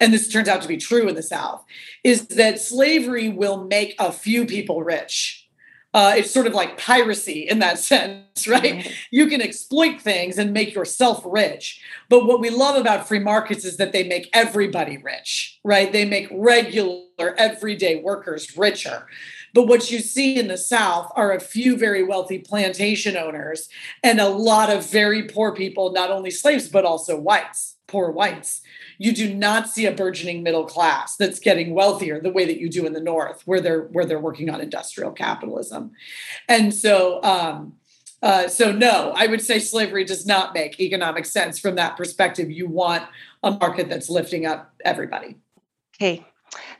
and 0.00 0.12
this 0.12 0.28
turns 0.28 0.48
out 0.48 0.62
to 0.62 0.68
be 0.68 0.76
true 0.76 1.08
in 1.08 1.14
the 1.14 1.22
South, 1.22 1.64
is 2.04 2.26
that 2.28 2.60
slavery 2.60 3.28
will 3.28 3.64
make 3.64 3.94
a 3.98 4.12
few 4.12 4.46
people 4.46 4.82
rich 4.82 5.47
uh, 5.94 6.14
it's 6.16 6.30
sort 6.30 6.46
of 6.46 6.54
like 6.54 6.78
piracy 6.78 7.48
in 7.48 7.60
that 7.60 7.78
sense, 7.78 8.46
right? 8.46 8.92
You 9.10 9.26
can 9.26 9.40
exploit 9.40 10.00
things 10.00 10.38
and 10.38 10.52
make 10.52 10.74
yourself 10.74 11.22
rich. 11.24 11.82
But 12.08 12.26
what 12.26 12.40
we 12.40 12.50
love 12.50 12.76
about 12.76 13.08
free 13.08 13.18
markets 13.18 13.64
is 13.64 13.76
that 13.78 13.92
they 13.92 14.04
make 14.04 14.28
everybody 14.32 14.98
rich, 14.98 15.58
right? 15.64 15.90
They 15.90 16.04
make 16.04 16.28
regular, 16.30 17.34
everyday 17.36 18.02
workers 18.02 18.56
richer. 18.56 19.06
But 19.54 19.66
what 19.66 19.90
you 19.90 19.98
see 20.00 20.38
in 20.38 20.48
the 20.48 20.58
South 20.58 21.10
are 21.16 21.32
a 21.32 21.40
few 21.40 21.76
very 21.76 22.02
wealthy 22.02 22.38
plantation 22.38 23.16
owners 23.16 23.68
and 24.02 24.20
a 24.20 24.28
lot 24.28 24.70
of 24.70 24.88
very 24.88 25.22
poor 25.22 25.54
people, 25.54 25.92
not 25.92 26.10
only 26.10 26.30
slaves, 26.30 26.68
but 26.68 26.84
also 26.84 27.18
whites, 27.18 27.67
poor 27.88 28.10
whites. 28.10 28.60
You 28.98 29.12
do 29.12 29.34
not 29.34 29.68
see 29.68 29.86
a 29.86 29.92
burgeoning 29.92 30.44
middle 30.44 30.66
class 30.66 31.16
that's 31.16 31.40
getting 31.40 31.74
wealthier 31.74 32.20
the 32.20 32.30
way 32.30 32.44
that 32.44 32.60
you 32.60 32.68
do 32.68 32.86
in 32.86 32.92
the 32.92 33.00
north 33.00 33.42
where 33.46 33.60
they're 33.60 33.82
where 33.86 34.04
they're 34.04 34.20
working 34.20 34.48
on 34.50 34.60
industrial 34.60 35.10
capitalism. 35.10 35.90
And 36.48 36.72
so 36.72 37.20
um, 37.24 37.74
uh, 38.22 38.48
so 38.48 38.72
no 38.72 39.12
i 39.16 39.26
would 39.26 39.40
say 39.40 39.58
slavery 39.58 40.04
does 40.04 40.26
not 40.26 40.52
make 40.52 40.80
economic 40.80 41.24
sense 41.24 41.58
from 41.58 41.74
that 41.74 41.96
perspective. 41.96 42.50
You 42.50 42.68
want 42.68 43.04
a 43.42 43.50
market 43.50 43.88
that's 43.88 44.08
lifting 44.08 44.46
up 44.46 44.72
everybody. 44.84 45.36
Okay. 45.96 46.24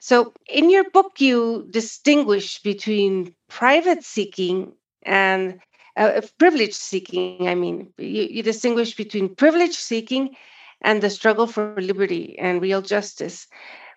So 0.00 0.32
in 0.48 0.70
your 0.70 0.88
book 0.90 1.20
you 1.20 1.66
distinguish 1.70 2.60
between 2.62 3.34
private 3.48 4.04
seeking 4.04 4.72
and 5.02 5.60
uh, 5.96 6.20
privilege 6.38 6.74
seeking 6.74 7.48
i 7.48 7.54
mean 7.54 7.92
you, 7.98 8.22
you 8.30 8.42
distinguish 8.42 8.94
between 8.94 9.34
privilege 9.34 9.74
seeking 9.74 10.36
and 10.82 11.02
the 11.02 11.10
struggle 11.10 11.46
for 11.46 11.74
liberty 11.80 12.38
and 12.38 12.62
real 12.62 12.82
justice. 12.82 13.46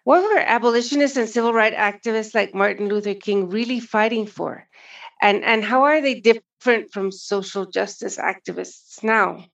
What 0.04 0.24
were 0.24 0.40
abolitionists 0.40 1.18
and 1.18 1.30
civil 1.30 1.54
rights 1.54 1.76
activists 1.76 2.34
like 2.34 2.56
Martin 2.56 2.90
Luther 2.90 3.14
King 3.14 3.50
really 3.50 3.80
fighting 3.80 4.26
for? 4.26 4.68
And, 5.22 5.44
and 5.44 5.64
how 5.64 5.84
are 5.84 6.02
they 6.02 6.20
different 6.20 6.92
from 6.92 7.12
social 7.12 7.66
justice 7.68 8.18
activists 8.18 9.04
now? 9.04 9.46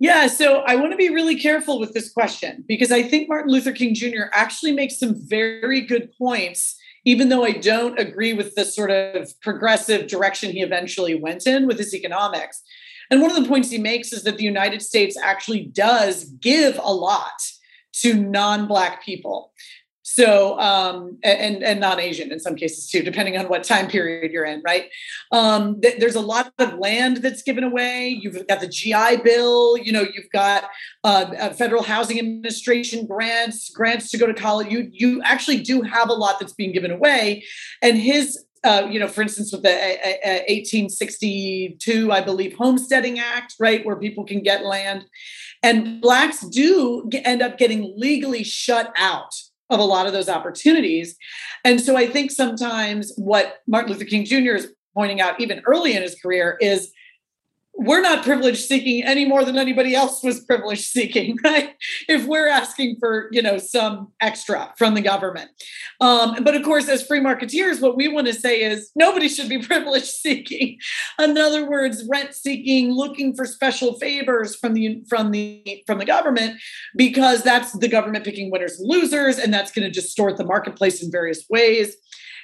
Yeah, 0.00 0.28
so 0.28 0.58
I 0.60 0.76
want 0.76 0.92
to 0.92 0.96
be 0.96 1.08
really 1.08 1.40
careful 1.40 1.80
with 1.80 1.92
this 1.92 2.12
question 2.12 2.64
because 2.68 2.92
I 2.92 3.02
think 3.02 3.28
Martin 3.28 3.50
Luther 3.50 3.72
King 3.72 3.94
Jr. 3.94 4.30
actually 4.32 4.72
makes 4.72 4.98
some 4.98 5.14
very 5.26 5.80
good 5.80 6.12
points, 6.16 6.76
even 7.04 7.30
though 7.30 7.44
I 7.44 7.52
don't 7.52 7.98
agree 7.98 8.32
with 8.32 8.54
the 8.54 8.64
sort 8.64 8.92
of 8.92 9.28
progressive 9.40 10.06
direction 10.06 10.52
he 10.52 10.62
eventually 10.62 11.16
went 11.16 11.48
in 11.48 11.66
with 11.66 11.78
his 11.78 11.94
economics. 11.94 12.62
And 13.10 13.22
one 13.22 13.30
of 13.30 13.42
the 13.42 13.48
points 13.48 13.70
he 13.70 13.78
makes 13.78 14.12
is 14.12 14.22
that 14.24 14.38
the 14.38 14.44
United 14.44 14.82
States 14.82 15.16
actually 15.16 15.64
does 15.64 16.24
give 16.24 16.78
a 16.82 16.92
lot 16.92 17.32
to 18.00 18.14
non-black 18.14 19.02
people. 19.02 19.52
So 20.10 20.58
um, 20.58 21.18
and 21.22 21.62
and 21.62 21.80
non-Asian 21.80 22.32
in 22.32 22.40
some 22.40 22.56
cases 22.56 22.88
too, 22.88 23.02
depending 23.02 23.36
on 23.36 23.46
what 23.48 23.62
time 23.62 23.88
period 23.88 24.32
you're 24.32 24.46
in, 24.46 24.62
right? 24.64 24.88
Um, 25.32 25.80
th- 25.82 26.00
there's 26.00 26.14
a 26.14 26.20
lot 26.20 26.50
of 26.58 26.78
land 26.78 27.18
that's 27.18 27.42
given 27.42 27.62
away. 27.62 28.08
You've 28.08 28.46
got 28.48 28.60
the 28.60 28.68
GI 28.68 29.18
Bill. 29.22 29.76
You 29.76 29.92
know, 29.92 30.00
you've 30.00 30.30
got 30.32 30.64
uh, 31.04 31.50
federal 31.50 31.82
housing 31.82 32.18
administration 32.18 33.06
grants, 33.06 33.68
grants 33.68 34.10
to 34.10 34.18
go 34.18 34.26
to 34.26 34.32
college. 34.32 34.72
You 34.72 34.88
you 34.90 35.20
actually 35.24 35.60
do 35.60 35.82
have 35.82 36.08
a 36.08 36.14
lot 36.14 36.40
that's 36.40 36.54
being 36.54 36.72
given 36.72 36.90
away, 36.90 37.44
and 37.82 37.98
his 37.98 38.44
uh, 38.64 38.86
you 38.90 38.98
know, 38.98 39.08
for 39.08 39.22
instance, 39.22 39.52
with 39.52 39.62
the 39.62 39.70
uh, 39.70 40.08
uh, 40.24 40.42
1862, 40.48 42.12
I 42.12 42.20
believe, 42.20 42.56
Homesteading 42.56 43.18
Act, 43.18 43.54
right, 43.60 43.84
where 43.84 43.96
people 43.96 44.24
can 44.24 44.42
get 44.42 44.64
land. 44.64 45.04
And 45.62 46.00
Blacks 46.00 46.40
do 46.40 47.08
end 47.24 47.42
up 47.42 47.58
getting 47.58 47.94
legally 47.96 48.44
shut 48.44 48.92
out 48.96 49.32
of 49.70 49.80
a 49.80 49.84
lot 49.84 50.06
of 50.06 50.12
those 50.12 50.28
opportunities. 50.28 51.16
And 51.64 51.80
so 51.80 51.96
I 51.96 52.06
think 52.06 52.30
sometimes 52.30 53.12
what 53.16 53.58
Martin 53.66 53.92
Luther 53.92 54.04
King 54.04 54.24
Jr. 54.24 54.54
is 54.54 54.72
pointing 54.94 55.20
out, 55.20 55.40
even 55.40 55.62
early 55.66 55.94
in 55.94 56.02
his 56.02 56.18
career, 56.20 56.56
is 56.60 56.90
we're 57.78 58.00
not 58.00 58.24
privilege 58.24 58.60
seeking 58.60 59.04
any 59.04 59.24
more 59.24 59.44
than 59.44 59.56
anybody 59.56 59.94
else 59.94 60.20
was 60.24 60.40
privilege 60.40 60.84
seeking 60.84 61.38
right? 61.44 61.76
If 62.08 62.26
we're 62.26 62.48
asking 62.48 62.96
for 62.98 63.28
you 63.30 63.40
know 63.40 63.58
some 63.58 64.12
extra 64.20 64.74
from 64.76 64.94
the 64.94 65.00
government. 65.00 65.50
Um, 66.00 66.42
but 66.42 66.56
of 66.56 66.64
course 66.64 66.88
as 66.88 67.06
free 67.06 67.20
marketeers 67.20 67.80
what 67.80 67.96
we 67.96 68.08
want 68.08 68.26
to 68.26 68.34
say 68.34 68.62
is 68.62 68.90
nobody 68.96 69.28
should 69.28 69.48
be 69.48 69.58
privilege 69.62 70.04
seeking. 70.04 70.78
In 71.20 71.38
other 71.38 71.70
words 71.70 72.04
rent 72.10 72.34
seeking 72.34 72.90
looking 72.90 73.34
for 73.34 73.46
special 73.46 73.94
favors 73.94 74.56
from 74.56 74.74
the 74.74 75.02
from 75.08 75.30
the 75.30 75.82
from 75.86 75.98
the 75.98 76.04
government 76.04 76.60
because 76.96 77.42
that's 77.42 77.72
the 77.78 77.88
government 77.88 78.24
picking 78.24 78.50
winners 78.50 78.78
and 78.80 78.88
losers 78.88 79.38
and 79.38 79.54
that's 79.54 79.70
going 79.70 79.86
to 79.86 80.00
distort 80.00 80.36
the 80.36 80.44
marketplace 80.44 81.02
in 81.02 81.12
various 81.12 81.44
ways. 81.48 81.96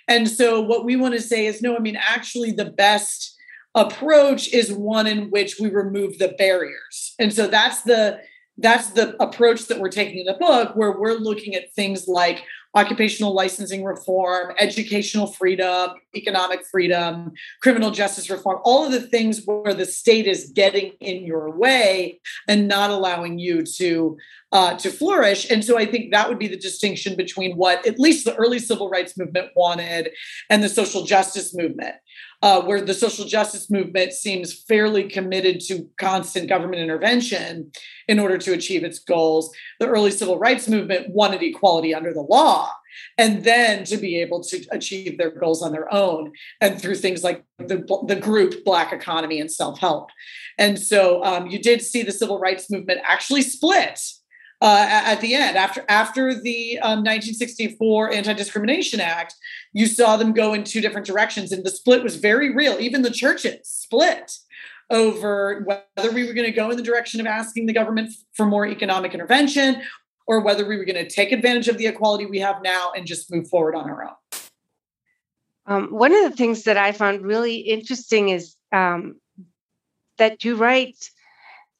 And 0.06 0.28
so 0.28 0.60
what 0.60 0.84
we 0.84 0.96
want 0.96 1.14
to 1.14 1.20
say 1.20 1.46
is 1.46 1.60
no 1.60 1.76
i 1.76 1.80
mean 1.80 1.96
actually 1.96 2.52
the 2.52 2.66
best 2.66 3.33
approach 3.74 4.52
is 4.52 4.72
one 4.72 5.06
in 5.06 5.30
which 5.30 5.58
we 5.58 5.70
remove 5.70 6.18
the 6.18 6.34
barriers. 6.38 7.14
And 7.18 7.32
so 7.32 7.46
that's 7.46 7.82
the 7.82 8.20
that's 8.58 8.90
the 8.90 9.20
approach 9.20 9.66
that 9.66 9.80
we're 9.80 9.88
taking 9.88 10.20
in 10.20 10.26
the 10.26 10.34
book 10.34 10.76
where 10.76 10.96
we're 10.96 11.14
looking 11.14 11.56
at 11.56 11.74
things 11.74 12.06
like 12.06 12.44
occupational 12.76 13.32
licensing 13.32 13.84
reform, 13.84 14.52
educational 14.58 15.28
freedom, 15.28 15.90
economic 16.16 16.64
freedom, 16.66 17.32
criminal 17.62 17.90
justice 17.90 18.28
reform, 18.28 18.60
all 18.64 18.84
of 18.84 18.92
the 18.92 19.00
things 19.00 19.42
where 19.44 19.74
the 19.74 19.86
state 19.86 20.26
is 20.26 20.50
getting 20.54 20.92
in 21.00 21.24
your 21.24 21.56
way 21.56 22.20
and 22.48 22.66
not 22.66 22.90
allowing 22.90 23.38
you 23.38 23.62
to 23.62 24.16
uh, 24.52 24.76
to 24.76 24.88
flourish. 24.88 25.50
And 25.50 25.64
so 25.64 25.76
I 25.76 25.84
think 25.84 26.12
that 26.12 26.28
would 26.28 26.38
be 26.38 26.46
the 26.46 26.56
distinction 26.56 27.16
between 27.16 27.56
what 27.56 27.84
at 27.86 27.98
least 27.98 28.24
the 28.24 28.36
early 28.36 28.60
civil 28.60 28.88
rights 28.88 29.16
movement 29.18 29.50
wanted 29.56 30.10
and 30.48 30.62
the 30.62 30.68
social 30.68 31.04
justice 31.04 31.52
movement 31.56 31.96
uh, 32.44 32.60
where 32.60 32.82
the 32.82 32.92
social 32.92 33.24
justice 33.24 33.70
movement 33.70 34.12
seems 34.12 34.52
fairly 34.52 35.04
committed 35.08 35.62
to 35.62 35.88
constant 35.98 36.46
government 36.46 36.82
intervention 36.82 37.72
in 38.06 38.18
order 38.18 38.36
to 38.36 38.52
achieve 38.52 38.84
its 38.84 38.98
goals. 38.98 39.50
The 39.80 39.86
early 39.86 40.10
civil 40.10 40.38
rights 40.38 40.68
movement 40.68 41.08
wanted 41.08 41.42
equality 41.42 41.94
under 41.94 42.12
the 42.12 42.20
law 42.20 42.70
and 43.16 43.44
then 43.44 43.84
to 43.84 43.96
be 43.96 44.20
able 44.20 44.42
to 44.44 44.62
achieve 44.70 45.16
their 45.16 45.30
goals 45.30 45.62
on 45.62 45.72
their 45.72 45.92
own 45.92 46.32
and 46.60 46.78
through 46.78 46.96
things 46.96 47.24
like 47.24 47.42
the, 47.58 47.82
the 48.06 48.16
group 48.16 48.62
black 48.62 48.92
economy 48.92 49.40
and 49.40 49.50
self-help 49.50 50.10
and 50.58 50.78
so 50.78 51.24
um, 51.24 51.48
you 51.48 51.60
did 51.60 51.82
see 51.82 52.02
the 52.02 52.12
civil 52.12 52.38
rights 52.38 52.70
movement 52.70 53.00
actually 53.04 53.42
split 53.42 53.98
uh, 54.60 54.86
at 54.88 55.20
the 55.20 55.34
end 55.34 55.56
after 55.56 55.84
after 55.88 56.34
the 56.34 56.78
um, 56.80 57.00
1964 57.00 58.12
Anti-Discrimination 58.12 59.00
Act, 59.00 59.34
you 59.72 59.86
saw 59.86 60.16
them 60.16 60.32
go 60.32 60.54
in 60.54 60.64
two 60.64 60.80
different 60.80 61.06
directions, 61.06 61.52
and 61.52 61.64
the 61.64 61.70
split 61.70 62.02
was 62.02 62.16
very 62.16 62.54
real. 62.54 62.78
Even 62.80 63.02
the 63.02 63.10
churches 63.10 63.68
split 63.68 64.32
over 64.90 65.64
whether 65.64 66.12
we 66.12 66.26
were 66.26 66.34
going 66.34 66.46
to 66.46 66.52
go 66.52 66.70
in 66.70 66.76
the 66.76 66.82
direction 66.82 67.20
of 67.20 67.26
asking 67.26 67.66
the 67.66 67.72
government 67.72 68.12
for 68.34 68.46
more 68.46 68.66
economic 68.66 69.14
intervention 69.14 69.82
or 70.26 70.40
whether 70.40 70.66
we 70.66 70.76
were 70.76 70.84
going 70.84 71.02
to 71.02 71.08
take 71.08 71.32
advantage 71.32 71.68
of 71.68 71.78
the 71.78 71.86
equality 71.86 72.26
we 72.26 72.38
have 72.38 72.62
now 72.62 72.92
and 72.96 73.06
just 73.06 73.32
move 73.32 73.48
forward 73.48 73.74
on 73.74 73.88
our 73.88 74.04
own. 74.04 74.40
Um, 75.66 75.88
one 75.88 76.14
of 76.14 76.30
the 76.30 76.36
things 76.36 76.64
that 76.64 76.76
I 76.76 76.92
found 76.92 77.22
really 77.22 77.56
interesting 77.56 78.28
is 78.28 78.54
um, 78.72 79.16
that 80.18 80.44
you 80.44 80.56
write 80.56 81.10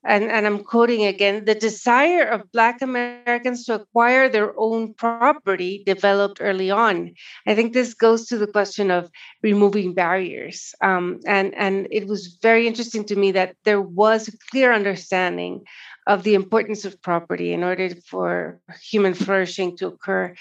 and, 0.04 0.24
and 0.24 0.46
I'm 0.46 0.62
quoting 0.62 1.04
again 1.04 1.44
the 1.44 1.54
desire 1.54 2.24
of 2.24 2.50
Black 2.52 2.82
Americans 2.82 3.64
to 3.64 3.74
acquire 3.74 4.28
their 4.28 4.58
own 4.58 4.94
property 4.94 5.82
developed 5.86 6.38
early 6.40 6.70
on. 6.70 7.14
I 7.46 7.54
think 7.54 7.72
this 7.72 7.94
goes 7.94 8.26
to 8.26 8.38
the 8.38 8.46
question 8.46 8.90
of 8.90 9.10
removing 9.42 9.94
barriers. 9.94 10.74
Um, 10.80 11.20
and, 11.26 11.54
and 11.54 11.88
it 11.90 12.06
was 12.06 12.38
very 12.42 12.66
interesting 12.66 13.04
to 13.04 13.16
me 13.16 13.32
that 13.32 13.56
there 13.64 13.80
was 13.80 14.28
a 14.28 14.38
clear 14.50 14.72
understanding 14.72 15.64
of 16.06 16.22
the 16.22 16.34
importance 16.34 16.84
of 16.84 17.00
property 17.00 17.52
in 17.52 17.64
order 17.64 17.88
for 18.06 18.60
human 18.82 19.14
flourishing 19.14 19.76
to 19.78 19.86
occur. 19.86 20.34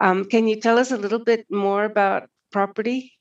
Um, 0.00 0.24
can 0.24 0.48
you 0.48 0.60
tell 0.60 0.78
us 0.78 0.90
a 0.90 0.96
little 0.96 1.22
bit 1.22 1.46
more 1.50 1.84
about 1.84 2.30
property? 2.50 3.19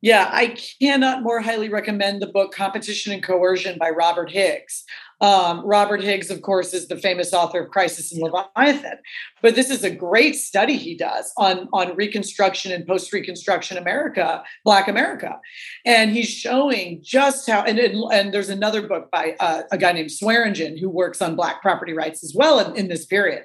Yeah, 0.00 0.30
I 0.32 0.56
cannot 0.80 1.24
more 1.24 1.40
highly 1.40 1.68
recommend 1.68 2.22
the 2.22 2.28
book 2.28 2.52
Competition 2.54 3.12
and 3.12 3.22
Coercion 3.22 3.78
by 3.78 3.90
Robert 3.90 4.30
Higgs. 4.30 4.84
Um, 5.20 5.66
Robert 5.66 6.00
Higgs, 6.00 6.30
of 6.30 6.42
course, 6.42 6.72
is 6.72 6.86
the 6.86 6.96
famous 6.96 7.34
author 7.34 7.62
of 7.62 7.70
Crisis 7.70 8.12
and 8.12 8.22
Leviathan. 8.22 8.98
But 9.42 9.56
this 9.56 9.70
is 9.70 9.82
a 9.82 9.90
great 9.90 10.36
study 10.36 10.76
he 10.76 10.96
does 10.96 11.32
on, 11.36 11.68
on 11.72 11.96
Reconstruction 11.96 12.70
and 12.70 12.86
post 12.86 13.12
Reconstruction 13.12 13.76
America, 13.76 14.44
Black 14.64 14.86
America. 14.86 15.40
And 15.84 16.12
he's 16.12 16.28
showing 16.28 17.00
just 17.02 17.50
how, 17.50 17.62
and, 17.62 17.80
and 17.80 18.32
there's 18.32 18.50
another 18.50 18.86
book 18.86 19.10
by 19.10 19.34
uh, 19.40 19.62
a 19.72 19.78
guy 19.78 19.90
named 19.90 20.12
Swearingen 20.12 20.78
who 20.78 20.88
works 20.88 21.20
on 21.20 21.34
Black 21.34 21.60
property 21.60 21.92
rights 21.92 22.22
as 22.22 22.32
well 22.36 22.60
in, 22.60 22.76
in 22.76 22.86
this 22.86 23.04
period. 23.04 23.42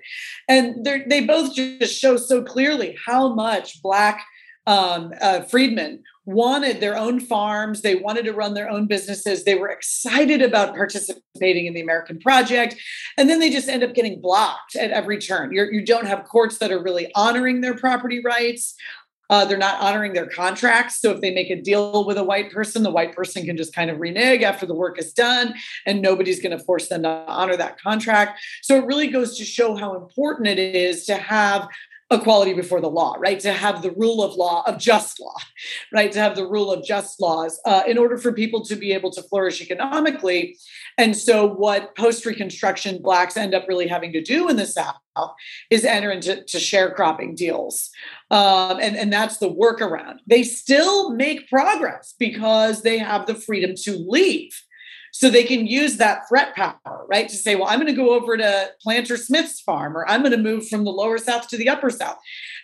And 0.47 0.85
they 0.85 1.25
both 1.25 1.55
just 1.55 1.99
show 1.99 2.17
so 2.17 2.43
clearly 2.43 2.95
how 3.03 3.33
much 3.33 3.81
Black 3.81 4.23
um, 4.67 5.11
uh, 5.19 5.41
freedmen 5.41 6.03
wanted 6.25 6.79
their 6.79 6.97
own 6.97 7.19
farms. 7.19 7.81
They 7.81 7.95
wanted 7.95 8.25
to 8.25 8.33
run 8.33 8.53
their 8.53 8.69
own 8.69 8.87
businesses. 8.87 9.43
They 9.43 9.55
were 9.55 9.69
excited 9.69 10.41
about 10.41 10.75
participating 10.75 11.65
in 11.65 11.73
the 11.73 11.81
American 11.81 12.19
project. 12.19 12.75
And 13.17 13.29
then 13.29 13.39
they 13.39 13.49
just 13.49 13.67
end 13.67 13.83
up 13.83 13.93
getting 13.93 14.21
blocked 14.21 14.75
at 14.75 14.91
every 14.91 15.19
turn. 15.19 15.51
You're, 15.51 15.71
you 15.71 15.85
do 15.85 15.93
not 15.93 16.07
have 16.07 16.23
courts 16.23 16.59
that 16.59 16.71
are 16.71 16.81
really 16.81 17.11
honoring 17.13 17.61
their 17.61 17.75
property 17.75 18.21
rights. 18.23 18.75
Uh, 19.29 19.45
they're 19.45 19.57
not 19.57 19.81
honoring 19.81 20.13
their 20.13 20.27
contracts. 20.27 21.01
So 21.01 21.11
if 21.11 21.21
they 21.21 21.33
make 21.33 21.49
a 21.49 21.59
deal 21.59 22.05
with 22.05 22.17
a 22.17 22.23
white 22.23 22.51
person, 22.51 22.83
the 22.83 22.91
white 22.91 23.15
person 23.15 23.45
can 23.45 23.57
just 23.57 23.73
kind 23.73 23.89
of 23.89 23.99
renege 23.99 24.43
after 24.43 24.65
the 24.65 24.75
work 24.75 24.99
is 24.99 25.13
done, 25.13 25.55
and 25.85 26.01
nobody's 26.01 26.41
going 26.41 26.55
to 26.55 26.63
force 26.63 26.89
them 26.89 27.03
to 27.03 27.09
honor 27.09 27.57
that 27.57 27.79
contract. 27.81 28.39
So 28.61 28.77
it 28.77 28.85
really 28.85 29.07
goes 29.07 29.37
to 29.37 29.45
show 29.45 29.75
how 29.75 29.95
important 29.95 30.49
it 30.49 30.59
is 30.59 31.05
to 31.05 31.15
have 31.15 31.67
equality 32.11 32.53
before 32.53 32.81
the 32.81 32.89
law, 32.89 33.15
right? 33.19 33.39
To 33.39 33.53
have 33.53 33.81
the 33.81 33.91
rule 33.91 34.23
of 34.23 34.35
law, 34.35 34.63
of 34.67 34.77
just 34.77 35.19
law, 35.19 35.35
right? 35.93 36.11
To 36.11 36.19
have 36.19 36.35
the 36.35 36.47
rule 36.47 36.71
of 36.71 36.83
just 36.83 37.21
laws 37.21 37.59
uh, 37.65 37.83
in 37.87 37.97
order 37.97 38.17
for 38.17 38.31
people 38.31 38.63
to 38.65 38.75
be 38.75 38.91
able 38.93 39.11
to 39.11 39.23
flourish 39.23 39.61
economically. 39.61 40.57
And 40.97 41.15
so, 41.15 41.47
what 41.47 41.95
post 41.95 42.25
Reconstruction 42.25 43.01
Blacks 43.01 43.37
end 43.37 43.53
up 43.53 43.67
really 43.67 43.87
having 43.87 44.11
to 44.13 44.21
do 44.21 44.49
in 44.49 44.57
the 44.57 44.65
South 44.65 44.95
is 45.69 45.85
enter 45.85 46.11
into 46.11 46.43
sharecropping 46.47 47.35
deals. 47.35 47.89
Um, 48.31 48.79
and, 48.81 48.95
and 48.95 49.13
that's 49.13 49.37
the 49.37 49.49
workaround. 49.49 50.17
They 50.27 50.43
still 50.43 51.11
make 51.11 51.49
progress 51.49 52.15
because 52.17 52.81
they 52.81 52.97
have 52.97 53.27
the 53.27 53.35
freedom 53.35 53.75
to 53.83 53.97
leave 54.07 54.63
so 55.13 55.29
they 55.29 55.43
can 55.43 55.67
use 55.67 55.97
that 55.97 56.27
threat 56.27 56.55
power, 56.55 57.05
right? 57.07 57.29
To 57.29 57.35
say, 57.35 57.55
well, 57.55 57.67
I'm 57.69 57.79
going 57.79 57.85
to 57.85 57.93
go 57.93 58.15
over 58.15 58.35
to 58.35 58.71
Planter 58.81 59.15
Smith's 59.15 59.61
farm, 59.61 59.95
or 59.95 60.09
I'm 60.09 60.21
going 60.21 60.31
to 60.31 60.37
move 60.39 60.67
from 60.67 60.85
the 60.85 60.91
lower 60.91 61.19
South 61.19 61.47
to 61.49 61.57
the 61.57 61.69
upper 61.69 61.91
South. 61.91 62.17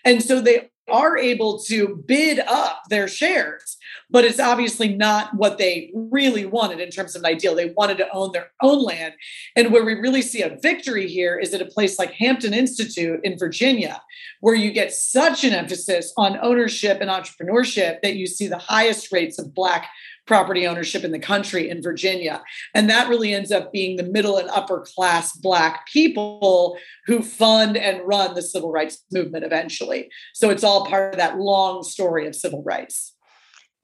And 0.03 0.24
so 0.24 0.41
they 0.41 0.72
are 0.89 1.15
able 1.15 1.60
to 1.60 2.03
bid 2.08 2.39
up 2.39 2.82
their 2.89 3.08
shares, 3.08 3.77
but 4.10 4.25
it's 4.25 4.39
obviously 4.39 4.96
not 4.96 5.32
what 5.36 5.60
they 5.60 5.91
really 5.94 6.48
wanted 6.48 6.79
in 6.79 6.89
terms 6.89 7.15
of 7.15 7.22
an 7.22 7.27
ideal. 7.27 7.53
They 7.53 7.70
wanted 7.77 8.00
to 8.00 8.12
own 8.12 8.32
their 8.32 8.50
own 8.63 8.82
land. 8.82 9.13
And 9.56 9.72
where 9.72 9.86
we 9.86 9.94
really 9.94 10.24
see 10.24 10.41
a 10.41 10.58
victory 10.60 11.08
here 11.08 11.38
is 11.38 11.53
at 11.53 11.62
a 11.62 11.65
place 11.65 12.00
like 12.00 12.13
Hampton 12.13 12.56
Institute 12.56 13.20
in 13.24 13.38
Virginia, 13.38 14.01
where 14.41 14.56
you 14.56 14.72
get 14.72 14.91
such 14.91 15.44
an 15.44 15.53
emphasis 15.53 16.12
on 16.18 16.39
ownership 16.41 17.00
and 17.00 17.12
entrepreneurship 17.12 18.01
that 18.01 18.15
you 18.15 18.25
see 18.25 18.48
the 18.48 18.58
highest 18.58 19.12
rates 19.12 19.38
of 19.38 19.53
Black 19.53 19.88
property 20.29 20.67
ownership 20.67 21.03
in 21.03 21.12
the 21.12 21.17
country 21.17 21.67
in 21.67 21.81
Virginia. 21.81 22.43
And 22.75 22.88
that 22.88 23.09
really 23.09 23.33
ends 23.33 23.51
up 23.51 23.74
being 23.74 23.98
the 23.98 24.03
middle 24.03 24.38
and 24.38 24.48
upper 24.51 24.81
class 24.81 25.36
Black 25.36 25.88
people 25.88 26.77
who 27.07 27.24
fund 27.24 27.75
and 27.75 28.00
run 28.05 28.36
the 28.36 28.43
civil 28.43 28.71
rights 28.71 29.03
movement 29.12 29.43
eventually. 29.43 30.12
So 30.36 30.51
it's 30.51 30.63
all 30.63 30.86
part 30.86 31.15
of 31.15 31.19
that 31.19 31.39
long 31.39 31.81
story 31.81 32.27
of 32.27 32.36
civil 32.36 32.62
rights. 32.62 33.15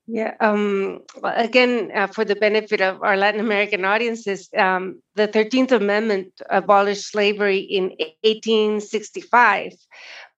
Yeah. 0.06 0.36
Um, 0.40 1.00
again, 1.24 1.90
uh, 1.96 2.06
for 2.06 2.24
the 2.24 2.36
benefit 2.36 2.80
of 2.80 3.02
our 3.02 3.18
Latin 3.18 3.42
American 3.42 3.84
audiences, 3.84 4.48
um, 4.56 5.02
the 5.16 5.28
13th 5.28 5.72
Amendment 5.72 6.30
abolished 6.52 7.10
slavery 7.10 7.58
in 7.58 7.86
1865, 8.22 9.72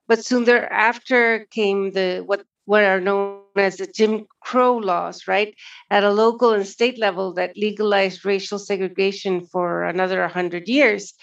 but 0.07 0.23
soon 0.23 0.45
thereafter 0.45 1.45
came 1.51 1.91
the 1.91 2.23
what 2.25 2.45
what 2.63 2.83
are 2.83 3.01
known 3.01 3.41
as 3.59 3.77
the 3.77 3.87
Jim 3.87 4.25
Crow 4.41 4.77
laws, 4.77 5.27
right, 5.27 5.53
at 5.89 6.03
a 6.03 6.11
local 6.11 6.53
and 6.53 6.65
state 6.65 6.97
level 6.97 7.33
that 7.33 7.57
legalized 7.57 8.25
racial 8.25 8.59
segregation 8.59 9.45
for 9.45 9.83
another 9.83 10.21
100 10.21 10.67
years. 10.67 11.13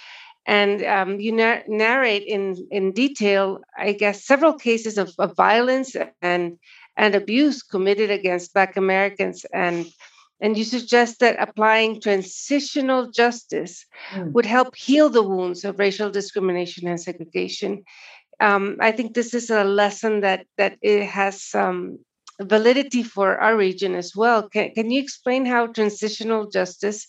And 0.47 0.85
um, 0.85 1.21
you 1.21 1.33
na- 1.33 1.63
narrate 1.67 2.25
in, 2.25 2.57
in 2.71 2.93
detail, 2.93 3.61
I 3.79 3.93
guess, 3.93 4.25
several 4.25 4.55
cases 4.55 4.99
of, 4.99 5.13
of 5.19 5.37
violence 5.37 5.97
and, 6.21 6.59
and 6.97 7.15
abuse 7.15 7.63
committed 7.63 8.11
against 8.11 8.53
Black 8.53 8.77
Americans. 8.77 9.47
And, 9.55 9.87
and 10.41 10.59
you 10.59 10.65
suggest 10.65 11.21
that 11.21 11.37
applying 11.41 12.01
transitional 12.01 13.11
justice 13.11 13.87
mm. 14.13 14.33
would 14.33 14.45
help 14.45 14.77
heal 14.77 15.09
the 15.09 15.23
wounds 15.23 15.65
of 15.65 15.79
racial 15.79 16.11
discrimination 16.11 16.89
and 16.89 17.01
segregation 17.01 17.85
um, 18.41 18.77
I 18.81 18.93
think 18.93 19.15
this 19.15 19.35
is 19.35 19.51
a 19.51 19.65
lesson 19.65 20.21
that 20.21 20.47
that 20.59 20.79
it 20.83 21.07
has 21.07 21.43
some 21.43 21.99
validity 22.41 23.03
for 23.03 23.39
our 23.39 23.57
region 23.57 23.95
as 23.95 24.15
well. 24.17 24.49
Can, 24.49 24.71
can 24.73 24.91
you 24.91 25.01
explain 25.01 25.47
how 25.47 25.67
transitional 25.67 26.49
justice 26.49 27.09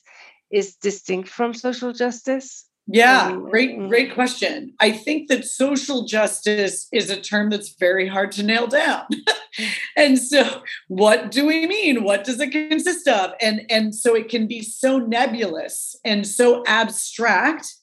is 0.52 0.76
distinct 0.76 1.30
from 1.30 1.54
social 1.54 1.94
justice? 1.94 2.66
Yeah, 2.88 3.28
um, 3.28 3.50
great, 3.50 3.78
mm. 3.78 3.90
great 3.90 4.14
question. 4.14 4.74
I 4.80 4.92
think 4.92 5.28
that 5.30 5.44
social 5.44 6.06
justice 6.06 6.88
is 6.94 7.10
a 7.10 7.20
term 7.20 7.50
that's 7.50 7.76
very 7.80 8.08
hard 8.08 8.32
to 8.34 8.44
nail 8.44 8.68
down. 8.68 9.06
and 9.98 10.20
so 10.20 10.62
what 10.88 11.32
do 11.32 11.48
we 11.48 11.66
mean? 11.66 12.04
What 12.04 12.24
does 12.24 12.40
it 12.40 12.52
consist 12.52 13.08
of? 13.08 13.32
And 13.42 13.62
and 13.72 13.96
so 13.96 14.16
it 14.16 14.30
can 14.30 14.46
be 14.46 14.62
so 14.62 15.00
nebulous 15.00 15.96
and 16.06 16.28
so 16.28 16.64
abstract 16.68 17.74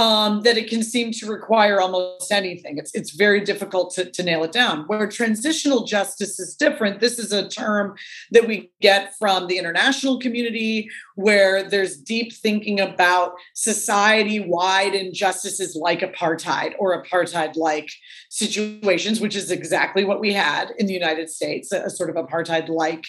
um, 0.00 0.40
that 0.44 0.56
it 0.56 0.70
can 0.70 0.82
seem 0.82 1.12
to 1.12 1.26
require 1.26 1.78
almost 1.78 2.32
anything. 2.32 2.78
It's, 2.78 2.94
it's 2.94 3.10
very 3.10 3.42
difficult 3.42 3.92
to, 3.96 4.10
to 4.10 4.22
nail 4.22 4.42
it 4.44 4.50
down. 4.50 4.84
Where 4.86 5.06
transitional 5.06 5.84
justice 5.84 6.40
is 6.40 6.56
different, 6.56 7.00
this 7.00 7.18
is 7.18 7.32
a 7.32 7.46
term 7.46 7.96
that 8.30 8.48
we 8.48 8.70
get 8.80 9.14
from 9.18 9.46
the 9.46 9.58
international 9.58 10.18
community 10.18 10.88
where 11.16 11.62
there's 11.62 11.98
deep 11.98 12.32
thinking 12.32 12.80
about 12.80 13.32
society 13.54 14.40
wide 14.40 14.94
injustices 14.94 15.76
like 15.76 16.00
apartheid 16.00 16.72
or 16.78 17.02
apartheid 17.02 17.56
like 17.56 17.90
situations, 18.30 19.20
which 19.20 19.36
is 19.36 19.50
exactly 19.50 20.04
what 20.04 20.18
we 20.18 20.32
had 20.32 20.70
in 20.78 20.86
the 20.86 20.94
United 20.94 21.28
States, 21.28 21.72
a, 21.72 21.82
a 21.82 21.90
sort 21.90 22.08
of 22.08 22.16
apartheid 22.16 22.70
like 22.70 23.04